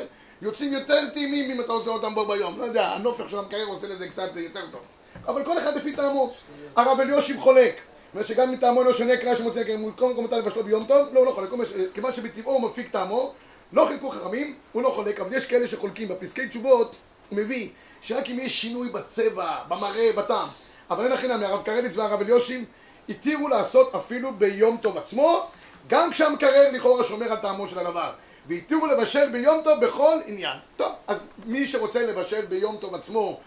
יוצאים 0.43 0.73
יותר 0.73 1.09
טעימים 1.13 1.51
אם 1.51 1.61
אתה 1.61 1.73
עושה 1.73 1.91
אותם 1.91 2.15
בו 2.15 2.25
ביום. 2.25 2.59
לא 2.59 2.65
יודע, 2.65 2.89
הנופך 2.89 3.31
של 3.31 3.39
המקרר 3.39 3.67
עושה 3.67 3.87
לזה 3.87 4.09
קצת 4.09 4.37
יותר 4.37 4.67
טוב. 4.73 4.81
אבל 5.27 5.45
כל 5.45 5.59
אחד 5.59 5.77
לפי 5.77 5.93
טעמו. 5.93 6.33
הרב 6.77 7.01
אליושיב 7.01 7.41
חולק. 7.41 7.75
זאת 7.75 8.15
אומרת 8.15 8.27
שגם 8.27 8.53
מטעמו 8.53 8.83
לא 8.83 8.95
שונה 8.95 9.17
קריאה 9.17 9.37
שמוציא 9.37 9.61
הקרן, 9.61 9.91
קודם 9.91 10.15
כל 10.15 10.23
מותר 10.23 10.39
לבשלו 10.39 10.65
ביום 10.65 10.85
טוב, 10.85 11.09
לא, 11.13 11.19
הוא 11.19 11.27
לא 11.27 11.33
חולק, 11.33 11.51
כיוון 11.95 12.13
שבטבעו 12.13 12.53
הוא 12.53 12.63
מפיק 12.63 12.91
טעמו, 12.91 13.33
לא 13.73 13.87
חילקו 13.87 14.11
חכמים, 14.11 14.55
הוא 14.73 14.83
לא 14.83 14.89
חולק, 14.89 15.21
אבל 15.21 15.37
יש 15.37 15.47
כאלה 15.47 15.69
שחולקים, 15.69 16.09
בפסקי 16.09 16.49
תשובות 16.49 16.95
הוא 17.31 17.39
מביא 17.39 17.71
שרק 18.05 18.31
אם 18.31 18.39
יש 18.41 18.61
שינוי 18.61 18.89
בצבע, 18.89 19.59
במראה, 19.69 20.11
בטעם, 20.17 20.49
אבל 20.91 21.05
אין 21.05 21.13
הכי 21.13 21.29
נמי, 21.29 21.45
הרב 21.47 21.63
קרליץ 21.63 21.97
והרב 21.97 22.21
אליושיב 22.21 22.65
התירו 23.09 23.49
לעשות 23.49 23.95
אפילו 23.95 24.35
ביום 24.35 24.77
טוב 24.77 24.99
עצמו, 24.99 25.47
גם 25.89 26.11
כשהמקרר 26.11 26.71
לכאורה 26.73 27.05
שומר 27.05 27.33
על 27.33 27.37
טעמו 27.37 27.69
של 27.69 27.79
הדבר, 27.79 28.13
והתירו 28.49 28.87
לבשל 28.87 29.29
ביום 29.29 29.61
טוב 29.65 29.85
בכל 29.85 30.19
עניין. 30.27 30.57
טוב, 30.77 30.93
אז 31.07 31.27
מי 31.47 31.67
שרוצה 31.67 32.07
לבשל 32.07 32.47
ביום 32.47 32.77
טוב 32.77 32.95
עצמו, 32.95 33.41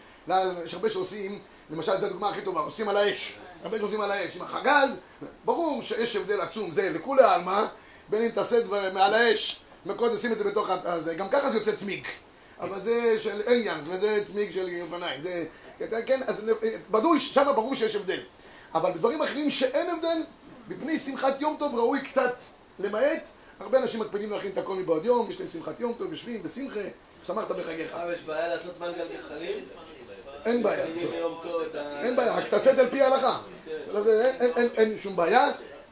יש 0.66 0.74
הרבה 0.74 0.90
שעושים, 0.90 1.40
למשל 1.70 1.98
זו 1.98 2.06
הדוגמה 2.06 2.30
הכי 2.30 2.42
טובה, 2.42 2.62
עושים 2.62 2.90
על 2.90 2.98
האש, 2.98 3.38
הרבה 3.64 3.78
שעושים 3.78 4.02
על 4.02 4.12
האש, 4.12 4.36
עם 4.36 4.42
החגז, 4.42 5.00
ברור 5.46 5.82
שיש 5.82 6.16
הבדל 6.16 6.42
עצום, 6.42 6.72
זה 6.72 6.90
לכולי 6.90 7.24
עלמא, 7.24 7.66
בין 8.10 8.22
אם 8.22 8.30
תעשה 8.30 8.60
דבר 8.60 8.94
מעל 8.94 9.14
האש, 9.14 9.60
מקודם 9.86 10.16
נשים 10.16 10.32
את 10.32 10.38
זה 10.38 10.44
בתוך 10.44 10.70
הזה, 10.70 11.16
גם 11.16 11.30
ככה 11.30 11.50
זה 11.50 11.58
יוצא 11.58 11.72
צמיג, 11.72 12.08
אבל 12.60 12.80
זה 12.80 13.18
של 13.22 13.42
אליאנס, 13.48 13.86
וזה 13.88 14.24
צמיג 14.26 14.54
של 14.54 14.70
אופניים, 14.82 15.24
זה, 15.24 15.46
כן, 16.06 16.20
אז 16.28 16.42
בדוי, 16.92 17.20
שם 17.20 17.46
ברור 17.56 17.76
שיש 17.76 17.96
הבדל, 17.96 18.20
אבל 18.74 18.92
בדברים 18.92 19.22
אחרים 19.22 19.52
שאין 19.52 19.90
הבדל, 19.90 20.24
מפני 20.68 21.00
שמחת 21.00 21.42
יום 21.42 21.56
טוב 21.60 21.76
ראוי 21.76 22.02
קצת 22.02 22.36
למעט, 22.80 23.24
הרבה 23.60 23.78
אנשים 23.80 24.00
מקפידים 24.00 24.32
להכין 24.32 24.52
את 24.52 24.58
הכל 24.58 24.76
מבעוד 24.76 25.06
יום, 25.06 25.32
יש 25.32 25.40
להם 25.40 25.50
שמחת 25.54 25.80
יום 25.80 25.94
טוב, 25.94 26.12
יושבים 26.12 26.44
בשמחה, 26.44 26.80
שמחת 27.28 27.52
בחגיך, 27.52 27.96
יש 28.14 28.22
בעיה 28.22 28.48
לעשות 28.48 28.80
מנגל 28.80 29.08
גחלים? 29.18 29.58
אין 30.46 30.64
בעיה. 30.64 30.86
אין 32.04 32.16
בעיה, 32.16 32.36
רק 32.36 32.48
תעשה 32.48 32.72
את 32.72 32.76
זה 32.76 32.82
על 32.82 32.90
פי 32.90 33.02
ההלכה. 33.02 33.38
לא, 33.92 34.02
אין- 34.78 35.00
שום 35.00 35.16
בעיה. 35.16 35.48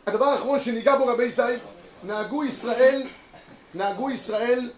הדבר 0.08 0.26
האחרון 0.26 0.60
שניגע 0.60 0.98
בו 0.98 1.06
רבי 1.08 1.24
ישראל, 1.24 1.60
נהגו 2.04 2.44
ישראל, 2.44 3.04
נהגו 3.74 4.10
ישראל 4.10 4.70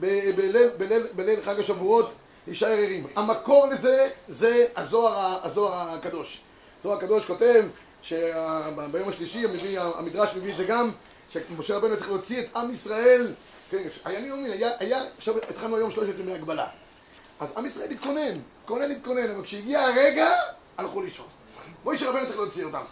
בליל- 0.00 0.70
בליל- 0.78 1.06
בליל 1.16 1.42
חג 1.42 1.60
השבועות 1.60 2.12
להישאר 2.46 2.68
ערים. 2.68 3.06
המקור 3.16 3.66
לזה 3.66 4.08
זה 4.28 4.66
הזוהר 4.76 5.38
הזוהר 5.46 5.94
הקדוש. 5.94 6.40
הזוהר 6.80 6.96
הקדוש 6.98 7.24
כותב 7.24 7.64
שביום 8.02 9.08
השלישי 9.08 9.44
המביא- 9.44 9.80
המדרש 9.80 10.36
מביא 10.36 10.52
את 10.52 10.56
זה 10.56 10.64
גם, 10.64 10.90
שמשה 11.30 11.76
רבנו 11.76 11.96
צריך 11.96 12.08
להוציא 12.08 12.40
את 12.40 12.56
עם 12.56 12.70
ישראל, 12.70 13.32
אני 14.06 14.28
לא 14.28 14.36
מבין, 14.36 14.52
היה, 14.52 14.70
היה, 14.78 15.04
עכשיו 15.18 15.34
התחלנו 15.38 15.76
היום 15.76 15.90
שלושת 15.90 16.18
ימי 16.18 16.32
הגבלה. 16.34 16.66
אז 17.40 17.52
עם 17.56 17.66
ישראל 17.66 17.90
התכונן, 17.90 18.38
התכונן, 18.62 18.90
התכונן, 18.90 19.30
אבל 19.30 19.44
כשהגיע 19.44 19.80
הרגע, 19.80 20.28
הלכו 20.78 21.02
לישון. 21.02 21.26
מוישה 21.84 22.10
רבנו 22.10 22.26
צריך 22.26 22.38
להוציא 22.38 22.64
אותם. 22.64 22.82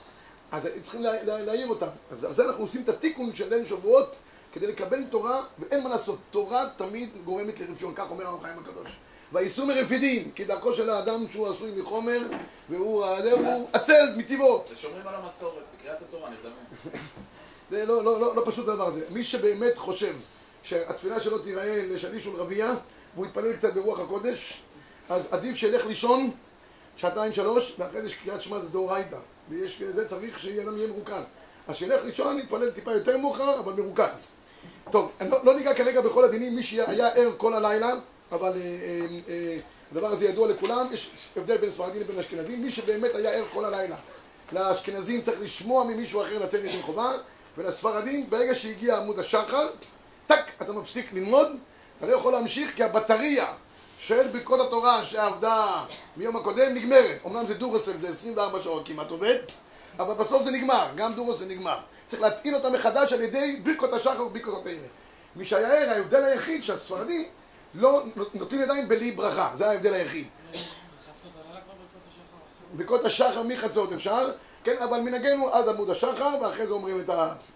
אז 0.52 0.68
צריכים 0.82 1.02
לה- 1.02 1.22
לה- 1.22 1.40
להעיר 1.42 1.68
אותם. 1.68 1.86
אז 2.10 2.24
על 2.24 2.32
זה 2.32 2.44
אנחנו 2.44 2.62
עושים 2.64 2.82
את 2.82 2.88
התיקון 2.88 3.34
של 3.34 3.54
ליל 3.54 3.66
שבועות 3.66 4.12
כדי 4.54 4.66
לקבל 4.66 5.04
תורה, 5.10 5.44
ואין 5.58 5.82
מה 5.82 5.88
לעשות, 5.88 6.18
תורה 6.30 6.68
תמיד 6.76 7.10
גורמת 7.24 7.60
לרפיון, 7.60 7.94
כך 7.94 8.10
אומר 8.10 8.26
הרב 8.26 8.42
חיים 8.42 8.58
הקדוש. 8.58 8.90
וייסעו 9.32 9.66
מרפידים, 9.66 10.30
כי 10.34 10.44
דרכו 10.44 10.74
של 10.74 10.90
האדם 10.90 11.24
שהוא 11.30 11.48
עשוי 11.48 11.80
מחומר, 11.80 12.20
והוא 12.68 13.04
עצל 13.72 14.14
מטבעו. 14.16 14.64
זה 14.68 14.76
שומרים 14.76 15.06
על 15.06 15.14
המסורת, 15.14 15.62
בקריאת 15.76 16.02
התורה 16.02 16.30
נרדמים. 16.30 16.64
זה 17.70 17.84
לא, 17.84 18.04
לא, 18.04 18.20
לא, 18.20 18.36
לא 18.36 18.42
פשוט 18.46 18.68
הדבר 18.68 18.86
הזה. 18.86 19.04
מי 19.10 19.24
שבאמת 19.24 19.78
חושב 19.78 20.14
שהתפילה 20.62 21.20
שלו 21.20 21.38
תיראה 21.38 21.84
לשליש 21.90 22.26
ולרבייה, 22.26 22.74
והוא 23.14 23.26
יתפלל 23.26 23.52
קצת 23.56 23.74
ברוח 23.74 24.00
הקודש, 24.00 24.62
אז 25.08 25.32
עדיף 25.32 25.56
שילך 25.56 25.86
לישון 25.86 26.30
שעתיים 26.96 27.32
שלוש, 27.32 27.74
ואחרי 27.78 28.02
זה 28.02 28.08
שקריאת 28.08 28.42
שמע 28.42 28.60
זה 28.60 28.68
דאורייתא. 28.68 29.18
ויש 29.48 29.82
זה 29.82 30.08
צריך 30.08 30.38
שיהיה 30.38 30.62
יהיה 30.76 30.88
מרוכז. 30.88 31.24
אז 31.68 31.76
שילך 31.76 32.04
לישון, 32.04 32.38
יתפלל 32.38 32.70
טיפה 32.70 32.92
יותר 32.92 33.18
מאוחר, 33.18 33.58
אבל 33.58 33.72
מרוכז. 33.72 34.33
טוב, 34.94 35.10
לא, 35.30 35.38
לא 35.44 35.54
ניגע 35.54 35.74
כרגע 35.74 36.00
בכל 36.00 36.24
הדינים, 36.24 36.56
מי 36.56 36.62
שהיה 36.62 37.08
ער 37.08 37.30
כל 37.36 37.54
הלילה, 37.54 37.92
אבל 38.32 38.52
אה, 38.56 38.56
אה, 38.56 39.06
אה, 39.28 39.56
הדבר 39.92 40.12
הזה 40.12 40.26
ידוע 40.26 40.48
לכולם, 40.48 40.86
יש 40.92 41.10
הבדל 41.36 41.56
בין 41.56 41.70
ספרדים 41.70 42.00
לבין 42.00 42.18
אשכנזים, 42.18 42.62
מי 42.62 42.70
שבאמת 42.70 43.14
היה 43.14 43.30
ער 43.30 43.44
כל 43.52 43.64
הלילה. 43.64 43.96
לאשכנזים 44.52 45.20
צריך 45.22 45.40
לשמוע 45.40 45.84
ממישהו 45.84 46.22
אחר 46.22 46.38
לצאת 46.38 46.60
ידי 46.60 46.82
חובה, 46.82 47.12
ולספרדים, 47.58 48.30
ברגע 48.30 48.54
שהגיע 48.54 48.96
עמוד 48.96 49.18
השחר, 49.18 49.68
טק, 50.26 50.44
אתה 50.62 50.72
מפסיק 50.72 51.12
ללמוד, 51.12 51.48
אתה 51.96 52.06
לא 52.06 52.12
יכול 52.12 52.32
להמשיך 52.32 52.76
כי 52.76 52.82
הבטריה 52.82 53.46
של 53.98 54.28
ברכות 54.28 54.60
התורה 54.60 55.04
שעבדה 55.04 55.84
מיום 56.16 56.36
הקודם 56.36 56.74
נגמרת. 56.74 57.18
אמנם 57.26 57.46
זה 57.46 57.54
דורסל, 57.54 57.98
זה 57.98 58.08
24 58.08 58.62
שעות 58.62 58.86
כמעט 58.86 59.10
עובד, 59.10 59.38
אבל 59.98 60.14
בסוף 60.14 60.42
זה 60.42 60.50
נגמר, 60.50 60.86
גם 60.94 61.14
דורסל 61.14 61.38
זה 61.38 61.46
נגמר. 61.46 61.78
צריך 62.06 62.22
להטעין 62.22 62.54
אותה 62.54 62.70
מחדש 62.70 63.12
על 63.12 63.20
ידי 63.20 63.60
ברכות 63.62 63.92
השחר 63.92 64.26
וברכות 64.26 64.54
שהיה 65.44 65.68
ער, 65.68 65.90
ההבדל 65.90 66.24
היחיד 66.24 66.64
שהספרדים 66.64 67.24
לא 67.74 68.02
נותנים 68.34 68.62
ידיים 68.62 68.88
בלי 68.88 69.10
ברכה, 69.10 69.50
זה 69.54 69.70
ההבדל 69.70 69.94
היחיד. 69.94 70.26
הלילה 71.46 71.60
ברכות 72.72 73.04
השחר. 73.04 73.42
מחצות 73.42 73.92
אפשר, 73.92 74.30
כן, 74.64 74.76
אבל 74.78 75.00
מנהגנו 75.00 75.48
עד 75.48 75.68
עמוד 75.68 75.90
השחר, 75.90 76.36
ואחרי 76.42 76.66
זה 76.66 76.72
אומרים 76.72 77.00
את 77.00 77.10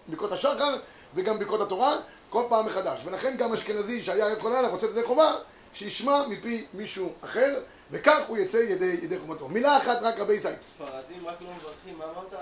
ברכות 0.07 0.31
השחר 0.31 0.75
וגם 1.15 1.39
ברכות 1.39 1.61
התורה, 1.61 1.95
כל 2.29 2.43
פעם 2.49 2.65
מחדש. 2.65 3.01
ולכן 3.05 3.35
גם 3.37 3.53
אשכנזי 3.53 4.03
שהיה 4.03 4.35
כל 4.35 4.49
לילה 4.49 4.67
רוצה 4.67 4.87
ידי 4.87 5.03
חובה, 5.03 5.33
שישמע 5.73 6.27
מפי 6.27 6.65
מישהו 6.73 7.13
אחר, 7.21 7.59
וכך 7.91 8.19
הוא 8.27 8.37
יצא 8.37 8.57
ידי, 8.57 8.99
ידי 9.01 9.19
חובתו. 9.19 9.47
מילה 9.47 9.77
אחת 9.77 9.97
רק 10.01 10.19
רבי 10.19 10.39
זית, 10.39 10.61
ספרדים 10.61 11.27
רק 11.27 11.41
לא 11.41 11.47
מברכים, 11.55 11.97
מה 11.97 12.05
אמרת? 12.05 12.41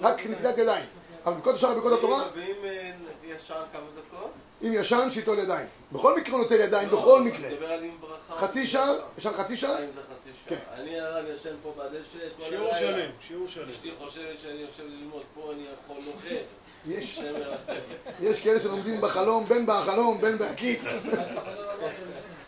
רק 0.00 0.26
נטילת 0.26 0.58
ידיים. 0.58 0.86
אבל 1.24 1.34
ברכות 1.34 1.54
השחר 1.54 1.70
וברכות 1.70 1.98
התורה, 1.98 2.24
ואם 2.34 2.64
אה, 2.64 2.90
ישר 3.24 3.62
כמה 3.72 3.82
דקות? 3.96 4.30
אם 4.62 4.72
ישן, 4.74 5.08
שיטול 5.10 5.38
ידיים. 5.38 5.66
בכל 5.92 6.20
מקרה 6.20 6.34
הוא 6.34 6.42
נוטל 6.42 6.60
ידיים, 6.60 6.88
בכל 6.88 7.22
מקרה. 7.22 7.74
עם 7.74 8.00
ברכה. 8.00 8.46
חצי 8.46 8.66
שעה, 8.66 8.92
ישן 9.18 9.32
חצי 9.32 9.56
שעה, 9.56 9.84
אם 9.84 9.90
זה 9.94 10.00
חצי 10.02 10.30
שעה. 10.44 10.58
כן. 10.58 10.82
אני 10.82 11.00
הרב 11.00 11.24
ישן 11.34 11.54
פה 11.62 11.72
בדשא 11.76 12.28
כל 12.38 12.44
שיעור 12.44 12.74
הלילה. 12.74 12.78
שלם, 12.78 13.10
שיעור 13.20 13.48
שלם. 13.48 13.70
אשתי 13.70 13.90
חושבת 13.98 14.38
שאני 14.42 14.58
יושב 14.60 14.82
ללמוד, 14.86 15.22
פה 15.34 15.52
אני 15.52 15.64
יכול 15.72 15.96
לוחם. 15.96 16.34
יש. 16.86 17.20
יש 18.22 18.40
כאלה 18.40 18.60
שלומדים 18.60 19.00
בחלום, 19.00 19.48
בין 19.48 19.66
בחלום, 19.66 20.20
בין 20.20 20.38
בהקיץ. 20.38 20.82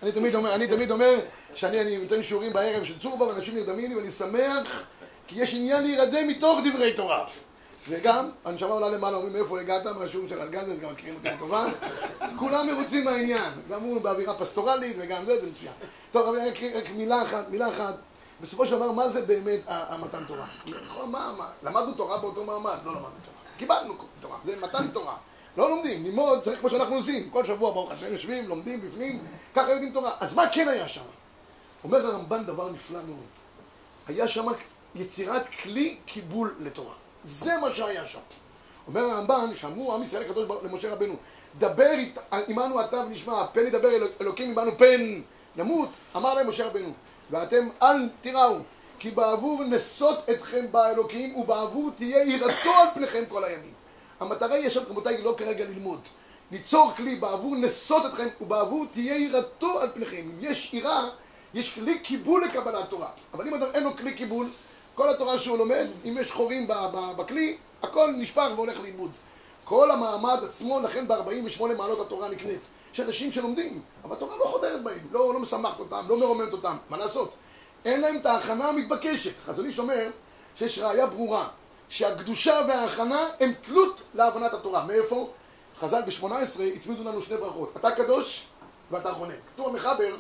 אני 0.03 0.12
תמיד 0.12 0.35
אומר, 0.35 0.55
אני 0.55 0.66
תמיד 0.66 0.90
אומר 0.90 1.21
שאני 1.55 1.81
אני 1.81 1.97
נותן 1.97 2.23
שיעורים 2.23 2.53
בערב 2.53 2.85
של 2.85 2.99
צורבה 2.99 3.27
ואנשים 3.27 3.55
נרדמים 3.55 3.90
לי 3.90 3.97
ואני 3.97 4.11
שמח 4.11 4.87
כי 5.27 5.43
יש 5.43 5.55
עניין 5.55 5.83
להירדם 5.83 6.29
מתוך 6.29 6.59
דברי 6.64 6.93
תורה. 6.93 7.27
וגם, 7.88 8.31
הנשמה 8.45 8.69
עולה 8.69 8.88
למעלה, 8.88 9.16
אומרים 9.16 9.33
מאיפה 9.33 9.61
הגעת, 9.61 9.85
מהשיעור 9.85 10.29
של 10.29 10.40
אלגזס, 10.40 10.81
גם 10.81 10.90
מזכירים 10.90 11.14
אותי 11.14 11.29
לטובה. 11.29 11.66
כולם 12.38 12.66
מרוצים 12.66 13.05
מהעניין, 13.05 13.53
גם 13.71 13.83
הוא 13.83 14.01
באווירה 14.01 14.38
פסטורלית 14.38 14.97
וגם 15.01 15.25
זה, 15.25 15.40
זה 15.40 15.47
מצוין. 15.51 15.73
טוב, 16.12 16.29
אבל 16.29 16.49
רק, 16.49 16.55
רק 16.75 16.90
מילה 16.97 17.23
אחת, 17.23 17.49
מילה 17.49 17.69
אחת. 17.69 17.95
בסופו 18.40 18.66
של 18.66 18.77
דבר, 18.77 18.93
מה 18.93 19.09
זה 19.09 19.23
באמת 19.23 19.61
המתן 19.66 20.25
תורה? 20.25 20.47
נכון, 20.83 21.11
מה, 21.11 21.35
מה? 21.38 21.47
למדנו 21.62 21.95
תורה 21.95 22.19
באותו 22.19 22.45
מעמד? 22.45 22.79
לא 22.85 22.93
למדנו 22.93 23.03
תורה. 23.25 23.30
קיבלנו 23.61 23.94
תורה, 24.20 24.37
זה 24.44 24.57
מתן 24.61 24.88
תורה. 24.88 25.16
לא 25.57 25.70
לומדים, 25.70 26.05
ללמוד 26.05 26.42
צריך 26.42 26.61
כמו 26.61 26.70
שאנחנו 26.70 26.94
עושים. 26.96 27.31
כל 27.31 27.46
שבוע, 27.46 27.73
ברוך 27.73 27.90
השם, 27.90 28.12
יושבים, 28.12 28.49
לומדים 28.49 28.81
בפנים, 28.81 29.18
ככה 29.55 29.70
יודעים 29.70 29.92
תורה. 29.92 30.12
אז 30.20 30.35
מה 30.35 30.42
כן 30.53 30.68
היה 30.68 30.88
שם? 30.88 31.01
אומר 31.85 32.07
הרמב"ן 32.07 32.44
דבר 32.44 32.70
נפלא 32.70 33.01
מאוד. 33.03 33.25
היה 34.09 34.29
שם 34.29 34.46
יצירת 34.94 35.46
כלי 35.62 35.96
קיבול 36.07 36.55
לתורה. 36.61 36.94
זה 37.25 37.53
מה 37.61 37.75
שהיה 37.75 38.07
שם. 38.07 38.18
אומר 38.87 39.01
הרמב"ן, 39.01 39.57
שאמרו 39.57 39.94
עם 39.94 40.03
ישראל 40.03 40.23
הקדוש 40.23 40.46
ברוך- 40.46 40.64
למשה 40.64 40.92
רבנו, 40.92 41.14
דבר 41.59 41.85
עמנו 42.49 42.81
אתה 42.81 42.96
ונשמע, 42.96 43.46
פן 43.53 43.66
ידבר 43.66 43.88
אלו- 43.88 44.07
אלוקים 44.20 44.59
עמנו 44.59 44.79
פן 44.79 45.20
נמות, 45.57 45.88
אמר 46.16 46.35
להם 46.35 46.49
משה 46.49 46.66
רבנו, 46.66 46.92
ואתם 47.31 47.68
אל 47.83 48.09
תיראו, 48.20 48.57
כי 49.00 49.10
בעבור 49.10 49.64
נסות 49.64 50.18
אתכם 50.30 50.66
באלוקים, 50.72 51.36
ובעבור 51.36 51.90
תהיה 51.96 52.24
יראתו 52.24 52.70
על 52.70 52.88
פניכם 52.94 53.22
כל 53.28 53.44
הימים. 53.44 53.72
המטרה 54.20 54.54
היא 54.54 54.66
עכשיו, 54.66 54.82
רבותיי, 54.90 55.22
לא 55.22 55.34
כרגע 55.38 55.64
ללמוד. 55.64 56.00
ליצור 56.52 56.92
כלי 56.96 57.16
בעבור 57.16 57.56
נסות 57.56 58.06
אתכם, 58.06 58.26
ובעבור 58.40 58.86
תהיה 58.92 59.18
יראתו 59.18 59.80
על 59.80 59.88
פניכם. 59.94 60.16
אם 60.16 60.38
יש 60.40 60.74
יראה, 60.74 61.08
יש 61.54 61.74
כלי 61.74 61.98
קיבול 61.98 62.44
לקבלת 62.44 62.90
תורה. 62.90 63.08
אבל 63.34 63.48
אם 63.48 63.54
אדם 63.54 63.66
אין 63.74 63.84
לו 63.84 63.96
כלי 63.96 64.14
קיבול, 64.14 64.48
כל 64.94 65.08
התורה 65.08 65.38
שהוא 65.38 65.58
לומד, 65.58 65.86
אם 66.04 66.14
יש 66.20 66.30
חורים 66.30 66.68
בכלי, 67.16 67.56
הכל 67.82 68.10
נשפך 68.16 68.48
והולך 68.54 68.80
לאיבוד. 68.80 69.10
כל 69.64 69.90
המעמד 69.90 70.38
עצמו, 70.44 70.80
לכן 70.80 71.08
ב-48 71.08 71.64
מעלות 71.78 72.00
התורה 72.00 72.28
נקנית. 72.28 72.60
יש 72.94 73.00
אנשים 73.00 73.32
שלומדים, 73.32 73.80
אבל 74.04 74.16
התורה 74.16 74.36
לא 74.36 74.44
חודרת 74.44 74.82
בהם, 74.82 74.98
לא, 75.12 75.34
לא 75.34 75.40
משמחת 75.40 75.78
אותם, 75.80 76.04
לא 76.08 76.18
מרוממת 76.18 76.52
אותם, 76.52 76.76
מה 76.90 76.96
לעשות? 76.96 77.32
אין 77.85 78.01
להם 78.01 78.16
את 78.16 78.27
ההכנה 78.27 78.69
המתבקשת. 78.69 79.33
חזון 79.47 79.66
איש 79.66 79.79
אומר 79.79 80.11
שיש 80.57 80.79
ראייה 80.79 81.07
ברורה, 81.07 81.49
שהקדושה 81.88 82.55
וההכנה 82.69 83.27
הם 83.40 83.53
תלות 83.61 84.01
להבנת 84.14 84.53
התורה. 84.53 84.85
מאיפה? 84.85 85.31
חז"ל 85.81 86.03
ב-18 86.03 86.62
הצמידו 86.77 87.05
לנו 87.05 87.23
שני 87.23 87.37
ברכות, 87.37 87.73
אתה 87.77 87.90
קדוש 87.90 88.47
ואתה 88.90 89.12
חונן. 89.12 89.35
כתוב 89.55 89.73
במחבר, 89.73 90.16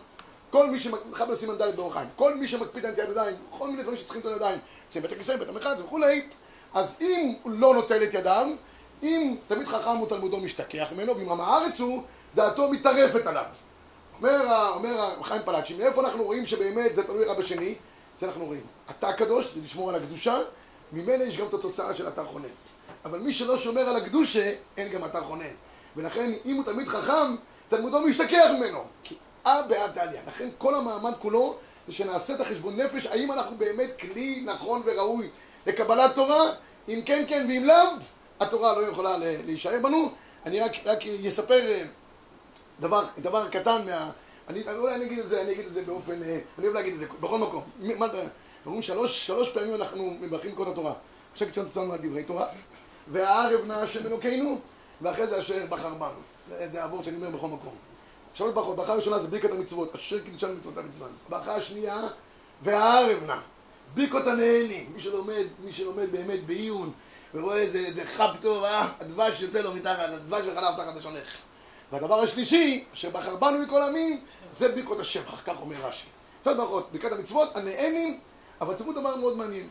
כל 0.50 0.70
מי 0.70 0.78
שמחבר 0.78 1.36
סימן 1.36 1.54
ד' 1.54 1.76
באורח 1.76 1.94
חיים, 1.94 2.08
כל 2.16 2.34
מי 2.34 2.48
שמקפיד 2.48 2.86
על 2.86 2.92
נטיית 2.92 3.08
ידיים, 3.08 3.36
כל 3.58 3.70
מיני 3.70 3.82
דברים 3.82 3.98
שצריכים 3.98 4.20
את 4.20 4.26
הידיים, 4.26 4.58
יוצא 4.86 5.00
בית 5.00 5.12
הכיסא, 5.12 5.36
בית 5.36 5.48
המרחץ 5.48 5.76
וכולי, 5.84 6.22
אז 6.74 6.96
אם 7.00 7.34
הוא 7.42 7.52
לא 7.52 7.74
נוטל 7.74 8.02
את 8.02 8.14
ידיו, 8.14 8.46
אם 9.02 9.36
תמיד 9.48 9.68
חכם 9.68 9.96
הוא 9.96 10.08
תלמודו 10.08 10.40
משתכח 10.40 10.88
ממנו, 10.92 11.16
ואם 11.16 11.30
עם 11.30 11.40
הארץ 11.40 11.80
הוא, 11.80 12.02
דעתו 12.34 12.70
מתערפת 12.70 13.26
עליו. 13.26 13.44
אומר, 14.20 14.68
אומר 14.74 15.22
חיים 15.22 15.42
פלאצ'י, 15.44 15.74
מאיפה 15.74 16.00
אנחנו 16.00 16.24
רואים 16.24 16.46
שבאמת 16.46 16.94
זה 16.94 17.06
תלוי 17.06 17.32
אחד 17.32 17.40
בשני? 17.40 17.74
זה 18.18 18.26
אנחנו 18.26 18.44
רואים. 18.44 18.62
אתה 18.90 19.12
קדוש, 19.12 19.54
זה 19.54 19.60
לשמור 19.64 19.88
על 19.88 19.94
הקדושה, 19.94 20.38
ממילא 20.92 21.24
יש 21.24 21.38
גם 21.38 21.46
את 21.46 21.54
התוצאה 21.54 21.96
של 21.96 22.08
אתר 22.08 22.24
חונן. 22.24 22.48
אבל 23.04 23.18
מי 23.18 23.32
שלא 23.32 23.58
שומר 23.58 23.80
על 23.80 23.96
הקדושה, 23.96 24.52
אין 24.76 24.92
גם 24.92 25.04
אתר 25.04 25.24
חונן. 25.24 25.54
ולכן, 25.96 26.32
אם 26.46 26.56
הוא 26.56 26.64
תמיד 26.64 26.88
חכם, 26.88 27.36
תלמודו 27.68 28.00
משתכח 28.00 28.50
ממנו. 28.58 28.84
כי 29.04 29.14
אה 29.46 29.62
בעד 29.62 29.94
דליה. 29.94 30.20
לכן 30.28 30.48
כל 30.58 30.74
המעמד 30.74 31.12
כולו, 31.18 31.56
זה 31.88 31.92
שנעשה 31.94 32.34
את 32.34 32.40
החשבון 32.40 32.76
נפש, 32.76 33.06
האם 33.06 33.32
אנחנו 33.32 33.56
באמת 33.56 33.90
כלי 34.00 34.42
נכון 34.44 34.82
וראוי 34.84 35.28
לקבלת 35.66 36.14
תורה? 36.14 36.44
אם 36.88 37.00
כן, 37.06 37.24
כן, 37.28 37.46
ואם 37.48 37.64
לאו, 37.64 37.88
התורה 38.40 38.76
לא 38.76 38.82
יכולה 38.82 39.16
להישאר 39.18 39.78
בנו. 39.82 40.10
אני 40.46 40.60
רק, 40.60 40.72
רק 40.84 40.98
אספר 41.28 41.70
אה, 41.70 41.82
דבר, 42.80 43.04
דבר 43.18 43.48
קטן 43.48 43.86
מה... 43.86 44.10
אני, 44.48 44.62
אולי 44.76 44.94
אני 44.94 45.04
אגיד 45.04 45.18
את 45.18 45.28
זה, 45.28 45.42
אני 45.42 45.52
אגיד 45.52 45.66
את 45.66 45.74
זה 45.74 45.82
באופן... 45.82 46.22
אה, 46.22 46.40
אני 46.58 46.66
אוהב 46.66 46.74
להגיד 46.74 46.94
את 46.94 46.98
זה 46.98 47.06
בכל 47.20 47.38
מקום. 47.38 47.62
מה 47.80 48.06
אתה... 48.06 48.18
אומרים 48.66 48.82
שלוש, 48.82 49.26
שלוש 49.26 49.50
פעמים 49.50 49.74
אנחנו 49.74 50.16
מברכים 50.20 50.54
כל 50.54 50.72
התורה. 50.72 50.92
עכשיו 51.32 51.48
קצת 51.48 51.70
צאנו 51.70 51.92
על 51.92 51.98
דברי 52.02 52.24
תורה. 52.24 52.46
והערב 53.12 53.66
נא 53.66 53.72
השם 53.72 54.06
אלוקינו, 54.06 54.60
ואחרי 55.02 55.26
זה 55.26 55.40
אשר 55.40 55.66
בחר 55.68 55.94
בנו. 55.94 56.58
זה, 56.70 56.82
העבור 56.82 57.02
שאני 57.02 57.16
אומר 57.16 57.30
בכל 57.30 57.46
מקום. 57.46 57.74
שלוש 58.34 58.54
ברכות, 58.54 58.76
ברכה 58.76 58.92
הראשונה 58.92 59.18
זה 59.18 59.28
ברכת 59.28 59.50
המצוות, 59.50 59.94
אשר 59.94 60.20
קידשנו 60.20 60.54
מצוות 60.54 60.78
המצוות. 60.78 61.10
ברכה 61.28 61.54
השנייה, 61.54 62.08
והערב 62.62 63.24
נא. 63.26 63.36
ברכות 63.94 64.26
הנהנים, 64.26 64.92
מי 64.94 65.00
שלומד, 65.02 65.44
מי 65.64 65.72
שלומד 65.72 66.12
באמת 66.12 66.44
בעיון, 66.46 66.92
ורואה 67.34 67.56
איזה, 67.56 68.04
חב 68.04 68.30
טוב, 68.40 68.64
אה, 68.64 68.88
הדבש 69.00 69.40
יוצא 69.40 69.60
לו 69.60 69.74
מתחת, 69.74 70.08
הדבש 70.08 70.42
וחלב 70.46 70.76
תחת 70.76 70.96
השונך. 70.96 71.36
והדבר 71.92 72.20
השלישי, 72.20 72.84
אשר 72.94 73.10
בחר 73.10 73.36
בנו 73.36 73.58
מכל 73.58 73.82
עמים, 73.82 74.20
זה 74.52 74.74
ברכות 74.74 75.00
השבח, 75.00 75.42
כך 75.46 75.60
אומר 75.60 75.76
רש"י. 75.82 76.06
שלוש 76.44 76.56
ברכות, 76.56 76.88
ברכת 76.92 77.12
המצוות, 77.12 77.56
הנהנים, 77.56 78.20
אבל 78.60 78.74
תראו 78.74 78.92
דבר 78.92 79.16
מאוד 79.16 79.36
מעניין. 79.36 79.68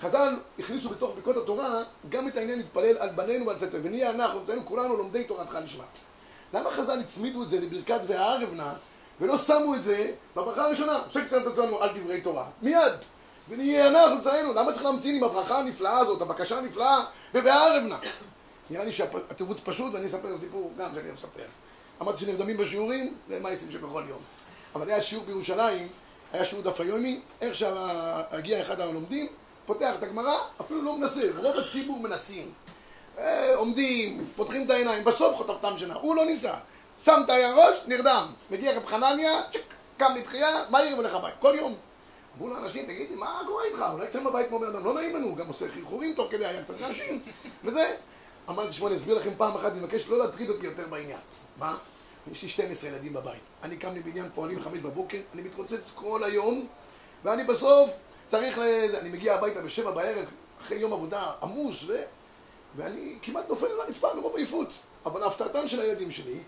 חז"ל 0.00 0.34
הכניסו 0.58 0.88
בתוך 0.88 1.10
ברכות 1.14 1.36
התורה 1.36 1.82
גם 2.08 2.28
את 2.28 2.36
העניין 2.36 2.58
להתפלל 2.58 2.98
על 2.98 3.08
בנינו 3.08 3.46
ועל 3.46 3.58
צאצאינו, 3.58 3.84
ונהיה 3.84 4.10
אנחנו, 4.10 4.40
צאצאינו, 4.40 4.66
כולנו 4.66 4.96
לומדי 4.96 5.24
תורתך 5.24 5.58
נשמע. 5.64 5.84
למה 6.54 6.70
חז"ל 6.70 7.00
הצמידו 7.00 7.42
את 7.42 7.48
זה 7.48 7.60
לברכת 7.60 8.00
והערב 8.06 8.54
נא, 8.54 8.72
ולא 9.20 9.38
שמו 9.38 9.74
את 9.74 9.82
זה 9.82 10.12
בברכה 10.36 10.64
הראשונה, 10.64 10.98
שקצת 11.10 11.42
תצאנו 11.52 11.82
על 11.82 11.90
דברי 11.98 12.20
תורה? 12.20 12.46
מיד! 12.62 12.92
ונהיה 13.48 13.88
אנחנו 13.88 14.24
צאצאינו, 14.24 14.54
למה 14.54 14.72
צריך 14.72 14.84
להמתין 14.84 15.16
עם 15.16 15.24
הברכה 15.24 15.58
הנפלאה 15.58 15.98
הזאת, 15.98 16.22
הבקשה 16.22 16.58
הנפלאה, 16.58 17.04
ובהערב 17.34 17.82
נא? 17.82 17.96
נראה 18.70 18.84
לי 18.84 18.92
שהתירוץ 18.92 19.60
פשוט, 19.60 19.94
ואני 19.94 20.06
אספר 20.06 20.38
סיפור 20.38 20.72
גם 20.78 20.90
שאני 20.94 21.12
לספר. 21.12 21.44
אמרתי 22.02 22.20
שנרדמים 22.20 22.56
בשיעורים, 22.56 23.14
זה 23.28 23.40
מייסים 23.40 23.72
שבכל 23.72 24.02
יום. 24.08 24.20
אבל 24.74 24.88
היה 24.88 25.02
שיעור 25.02 25.24
בירושלים, 25.24 25.88
היה 26.32 26.44
שיעור 26.44 26.64
דף 26.64 26.80
היומי, 26.80 27.20
איך 27.40 27.54
שהגיע 27.54 28.62
אחד 28.62 28.80
הלומדים, 28.80 29.26
פותח 29.66 29.94
את 29.98 30.02
הגמרא, 30.02 30.34
אפילו 30.60 30.82
לא 30.82 30.98
מנסה, 30.98 31.22
רוב 31.36 31.56
הציבור 31.56 32.00
מנסים. 32.00 32.52
אה, 33.18 33.54
עומדים, 33.54 34.26
פותחים 34.36 34.64
את 34.66 34.70
העיניים, 34.70 35.04
בסוף 35.04 35.36
חוטפתם 35.36 35.78
שנה. 35.78 35.94
הוא 35.94 36.16
לא 36.16 36.24
ניסה. 36.24 36.54
שם 36.98 37.22
את 37.24 37.30
הראש, 37.30 37.78
נרדם. 37.86 38.26
מגיע 38.50 38.76
רב 38.76 38.86
חנניה, 38.86 39.42
צ'ק, 39.52 39.60
קם 39.98 40.12
לתחייה, 40.16 40.48
מהיר 40.70 40.98
ולך 40.98 41.14
הביתה. 41.14 41.36
כל 41.40 41.54
יום. 41.58 41.74
אמרו 42.36 42.54
לאנשים, 42.54 42.86
תגיד 42.86 43.10
לי, 43.10 43.16
מה 43.16 43.42
קורה 43.46 43.64
איתך? 43.64 43.84
אולי 43.92 44.08
אצלנו 44.08 44.30
בבית 44.30 44.46
אדם, 44.46 44.84
לא 44.84 44.94
נעים 44.94 45.16
לנו, 45.16 45.36
גם 45.36 45.48
עושה 45.48 45.66
חרחורים 45.74 46.14
תוך 46.14 46.30
כדי, 46.30 46.46
היה 46.46 46.64
קצת 46.64 46.74
אנשים, 46.82 47.20
וזה. 47.64 47.96
אמרתי, 48.48 48.72
שמע, 48.72 48.88
אני 48.88 48.96
אסביר 48.96 49.18
לכם 49.18 49.30
פעם 49.36 49.56
אחת, 49.56 49.72
אני 49.72 49.80
מבקש 49.80 50.08
לא 50.08 50.18
להטריד 50.18 50.50
אותי 50.50 50.66
יותר 50.66 50.86
בעניין. 50.88 51.18
מה? 51.56 51.76
יש 52.32 52.42
לי 52.42 52.48
12 52.48 52.90
ילדים 52.90 53.12
בבית. 53.12 53.42
אני 53.62 53.76
קם 53.76 53.88
לבניין 53.96 54.30
פועלים 54.34 54.62
חמש 54.62 54.78
בבוקר, 54.78 55.18
אני 55.34 55.42
מתרוצץ 55.42 55.92
כל 55.94 56.24
היום, 56.24 56.66
ואני 57.24 57.44
בסוף 57.44 57.90
צריך 58.26 58.58
ל... 58.58 58.62
אני 59.00 59.08
מגיע 59.08 59.34
הביתה 59.34 59.60
בשבע 59.60 59.90
בערב, 59.90 60.24
אחרי 60.60 60.78
יום 60.78 60.92
עבודה 60.92 61.32
עמוס, 61.42 61.84
ו... 61.86 61.92
ואני 62.76 63.18
כמעט 63.22 63.48
נופל 63.48 63.66
על 63.66 63.80
הרצפה 63.80 64.14
מרוב 64.14 64.36
עייפות. 64.36 64.68
אבל 65.06 65.20
להפתעתם 65.20 65.68
של 65.68 65.80
הילדים 65.80 66.10
שלי, 66.10 66.38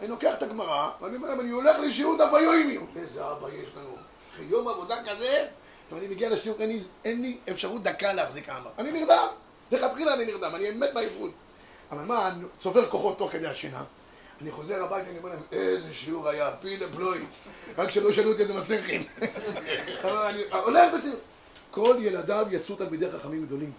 אני 0.00 0.08
לוקח 0.08 0.34
את 0.34 0.42
הגמרא, 0.42 0.90
ואני 1.00 1.16
אומר 1.16 1.28
להם, 1.28 1.40
אני 1.40 1.50
הולך 1.50 1.78
לשיעור 1.78 2.18
דף 2.18 2.34
היומי. 2.34 2.78
איזה 2.96 3.30
אבא 3.30 3.48
יש 3.48 3.68
לנו. 3.76 3.96
אחרי 4.34 4.46
יום 4.46 4.68
עבודה 4.68 4.96
כזה, 5.06 5.46
ואני 5.92 6.08
מגיע 6.08 6.30
לשיעור, 6.30 6.60
אין 6.60 6.68
לי, 6.68 6.80
אין 7.04 7.22
לי 7.22 7.38
אפשרות 7.50 7.82
דקה 7.82 8.12
להחזיק 8.12 8.48
העמר. 8.48 8.70
אני 8.78 8.92
נרדם. 8.92 9.28
לכתחילה 9.72 10.14
אני 10.14 10.24
נרדם, 10.24 10.54
אני 10.54 10.70
מת 10.70 10.94
בעייפות. 10.94 11.30
אבל 11.90 12.04
מה, 12.04 12.28
אני 12.28 12.44
צובר 12.60 12.90
כוחות 12.90 13.18
תוך 13.18 13.32
כדי 13.32 13.46
השינה. 13.46 13.84
אני 14.42 14.50
חוזר 14.50 14.84
הביתה, 14.84 15.10
אני 15.10 15.18
אומר 15.18 15.30
להם, 15.30 15.40
איזה 15.52 15.94
שיעור 15.94 16.28
היה, 16.28 16.50
פילה 16.60 16.86
פלוי. 16.92 17.18
רק 17.78 17.90
שלא 17.90 18.08
ישאלו 18.10 18.32
אותי 18.32 18.42
איזה. 18.42 18.54
אבל 20.02 20.16
אני 20.16 20.42
הולך 20.64 20.94
בסדר. 20.94 21.18
כל 21.70 21.96
ילדיו 22.00 22.46
יצאו 22.50 22.76
תלמידי 22.76 23.10
חכמים 23.10 23.46
גדולים. 23.46 23.72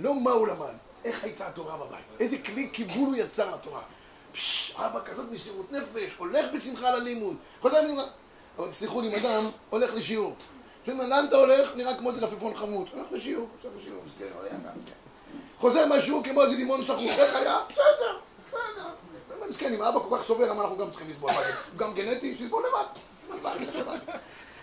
לא 0.00 0.20
מה 0.20 0.30
הוא 0.30 0.48
למד, 0.48 0.74
איך 1.04 1.24
הייתה 1.24 1.48
התורה 1.48 1.76
בבית, 1.76 2.04
איזה 2.20 2.38
כלי 2.38 2.68
קיבול 2.68 3.08
הוא 3.08 3.16
יצר 3.16 3.54
לתורה. 3.54 3.82
פשש, 4.32 4.74
אבא 4.76 5.00
כזאת 5.04 5.30
מסירות 5.30 5.72
נפש, 5.72 6.16
הולך 6.18 6.46
בשמחה 6.54 6.90
ללימוד, 6.90 7.36
חוזר 7.60 7.80
לימוד. 7.80 8.08
אבל 8.58 8.68
תסלחו 8.68 9.00
לי, 9.00 9.08
אם 9.08 9.14
אדם 9.14 9.44
הולך 9.70 9.94
לשיעור. 9.94 10.36
שואלים, 10.86 11.10
לאן 11.10 11.24
אתה 11.28 11.36
הולך? 11.36 11.76
נראה 11.76 11.96
כמו 11.96 12.10
איזה 12.10 12.20
לפפון 12.20 12.54
חמוד. 12.54 12.88
הולך 12.94 13.12
לשיעור, 13.12 13.48
עכשיו 13.56 13.70
לשיעור, 13.80 14.02
מסכן, 14.06 14.24
היה 14.42 14.52
גם 14.52 14.60
כן. 14.86 14.92
חוזר 15.58 15.86
מהשיעור 15.86 16.24
כמו 16.24 16.42
איזה 16.42 16.56
לימון 16.56 16.84
סחור, 16.84 17.10
איך 17.10 17.34
היה? 17.36 17.58
בסדר, 17.68 18.18
בסדר. 18.48 18.88
מסכן, 19.50 19.74
אם 19.74 19.82
האבא 19.82 20.00
כל 20.08 20.16
כך 20.16 20.26
סובל, 20.26 20.48
למה 20.48 20.62
אנחנו 20.62 20.78
גם 20.78 20.90
צריכים 20.90 21.10
לסבול? 21.10 21.30
גם 21.76 21.94
גנטי? 21.94 22.36
שיסבול 22.38 22.64
לבד. 22.68 23.50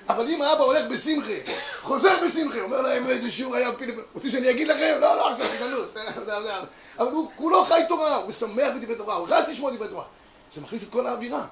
אבל 0.09 0.27
אם 0.27 0.41
האבא 0.41 0.63
הולך 0.63 0.87
בשמחה, 0.87 1.53
חוזר 1.81 2.15
בשמחה, 2.25 2.61
אומר 2.61 2.81
להם 2.81 3.09
איזה 3.09 3.31
שיעור 3.31 3.55
היה 3.55 3.75
פילי... 3.75 3.93
רוצים 4.13 4.31
שאני 4.31 4.49
אגיד 4.49 4.67
לכם? 4.67 4.97
לא, 5.01 5.15
לא, 5.15 5.29
עכשיו 5.29 5.47
תגלות. 5.57 5.97
אבל 6.99 7.11
הוא 7.11 7.31
כולו 7.35 7.65
חי 7.65 7.81
תורה, 7.87 8.15
הוא 8.15 8.29
משמח 8.29 8.73
בדברי 8.75 8.95
תורה, 8.95 9.15
הוא 9.15 9.27
רץ 9.29 9.47
לשמוע 9.49 9.71
דברי 9.71 9.87
תורה. 9.87 10.05
זה 10.51 10.61
מכניס 10.61 10.83
את 10.83 10.89
כל 10.89 11.07
האווירה. 11.07 11.45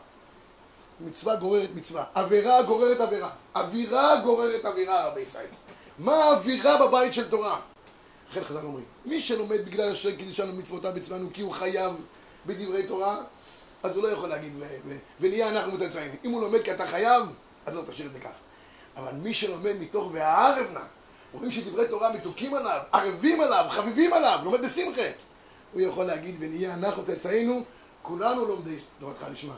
מצווה 1.00 1.36
גוררת 1.36 1.70
מצווה, 1.76 2.04
עבירה 2.14 2.64
גוררת 2.64 3.00
עבירה, 3.00 3.30
אווירה 3.56 4.22
גוררת 4.22 4.66
אווירה, 4.66 5.08
רבי 5.08 5.22
ישראל. 5.22 5.46
מה 6.00 6.16
האווירה 6.16 6.88
בבית 6.88 7.14
של 7.14 7.30
תורה? 7.30 7.60
לכן 8.32 8.44
חז"ל 8.44 8.66
אומרים, 8.66 8.86
מי 9.06 9.22
שלומד 9.22 9.66
בגלל 9.66 9.92
אשר 9.92 10.16
קידשנו 10.16 10.54
מצוותיו 10.54 10.92
בצוונו 10.96 11.30
כי 11.34 11.42
הוא 11.42 11.52
חייב 11.52 11.94
בדברי 12.46 12.88
תורה, 12.88 13.18
אז 13.84 13.96
הוא 13.96 14.04
לא 14.04 14.08
יכול 14.08 14.30
להגיד 14.30 14.54
ונהיה 15.20 15.50
אנחנו 15.50 15.72
מצאצאים. 15.72 16.12
אם 16.24 16.32
הוא 16.32 16.42
לומד 16.42 16.62
כי 16.62 16.72
אתה 16.72 16.88
חייב, 16.88 17.24
אז 17.66 17.76
לא 17.76 17.82
תשאיר 17.92 18.08
את 18.08 18.14
זה 18.14 18.20
כך. 18.20 18.30
אבל 18.98 19.12
מי 19.12 19.34
שלומד 19.34 19.74
מתוך 19.80 20.10
והערב 20.14 20.66
נא, 20.74 20.80
אומרים 21.34 21.52
שדברי 21.52 21.88
תורה 21.88 22.14
מתוקים 22.14 22.54
עליו, 22.54 22.80
ערבים 22.92 23.42
עליו, 23.42 23.66
חביבים 23.70 24.14
עליו, 24.14 24.40
לומד 24.44 24.62
בשמחה. 24.62 25.10
הוא 25.74 25.82
יכול 25.82 26.06
להגיד 26.06 26.36
ונהיה 26.40 26.74
אנחנו 26.74 27.06
צאצאינו, 27.06 27.64
כולנו 28.08 28.46
לומדי 28.46 28.76
תורתך 29.00 29.26
לשמה. 29.32 29.54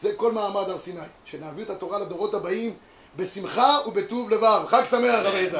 זה 0.00 0.12
כל 0.16 0.32
מעמד 0.32 0.68
הר 0.68 0.78
סיני, 0.78 1.00
שנעביר 1.24 1.64
את 1.64 1.70
התורה 1.70 1.98
לדורות 1.98 2.34
הבאים 2.34 2.74
בשמחה 3.16 3.76
ובטוב 3.86 4.30
לבב. 4.30 4.62
חג 4.68 4.82
שמח, 4.90 5.24
רבי 5.24 5.38
ישראל. 5.38 5.58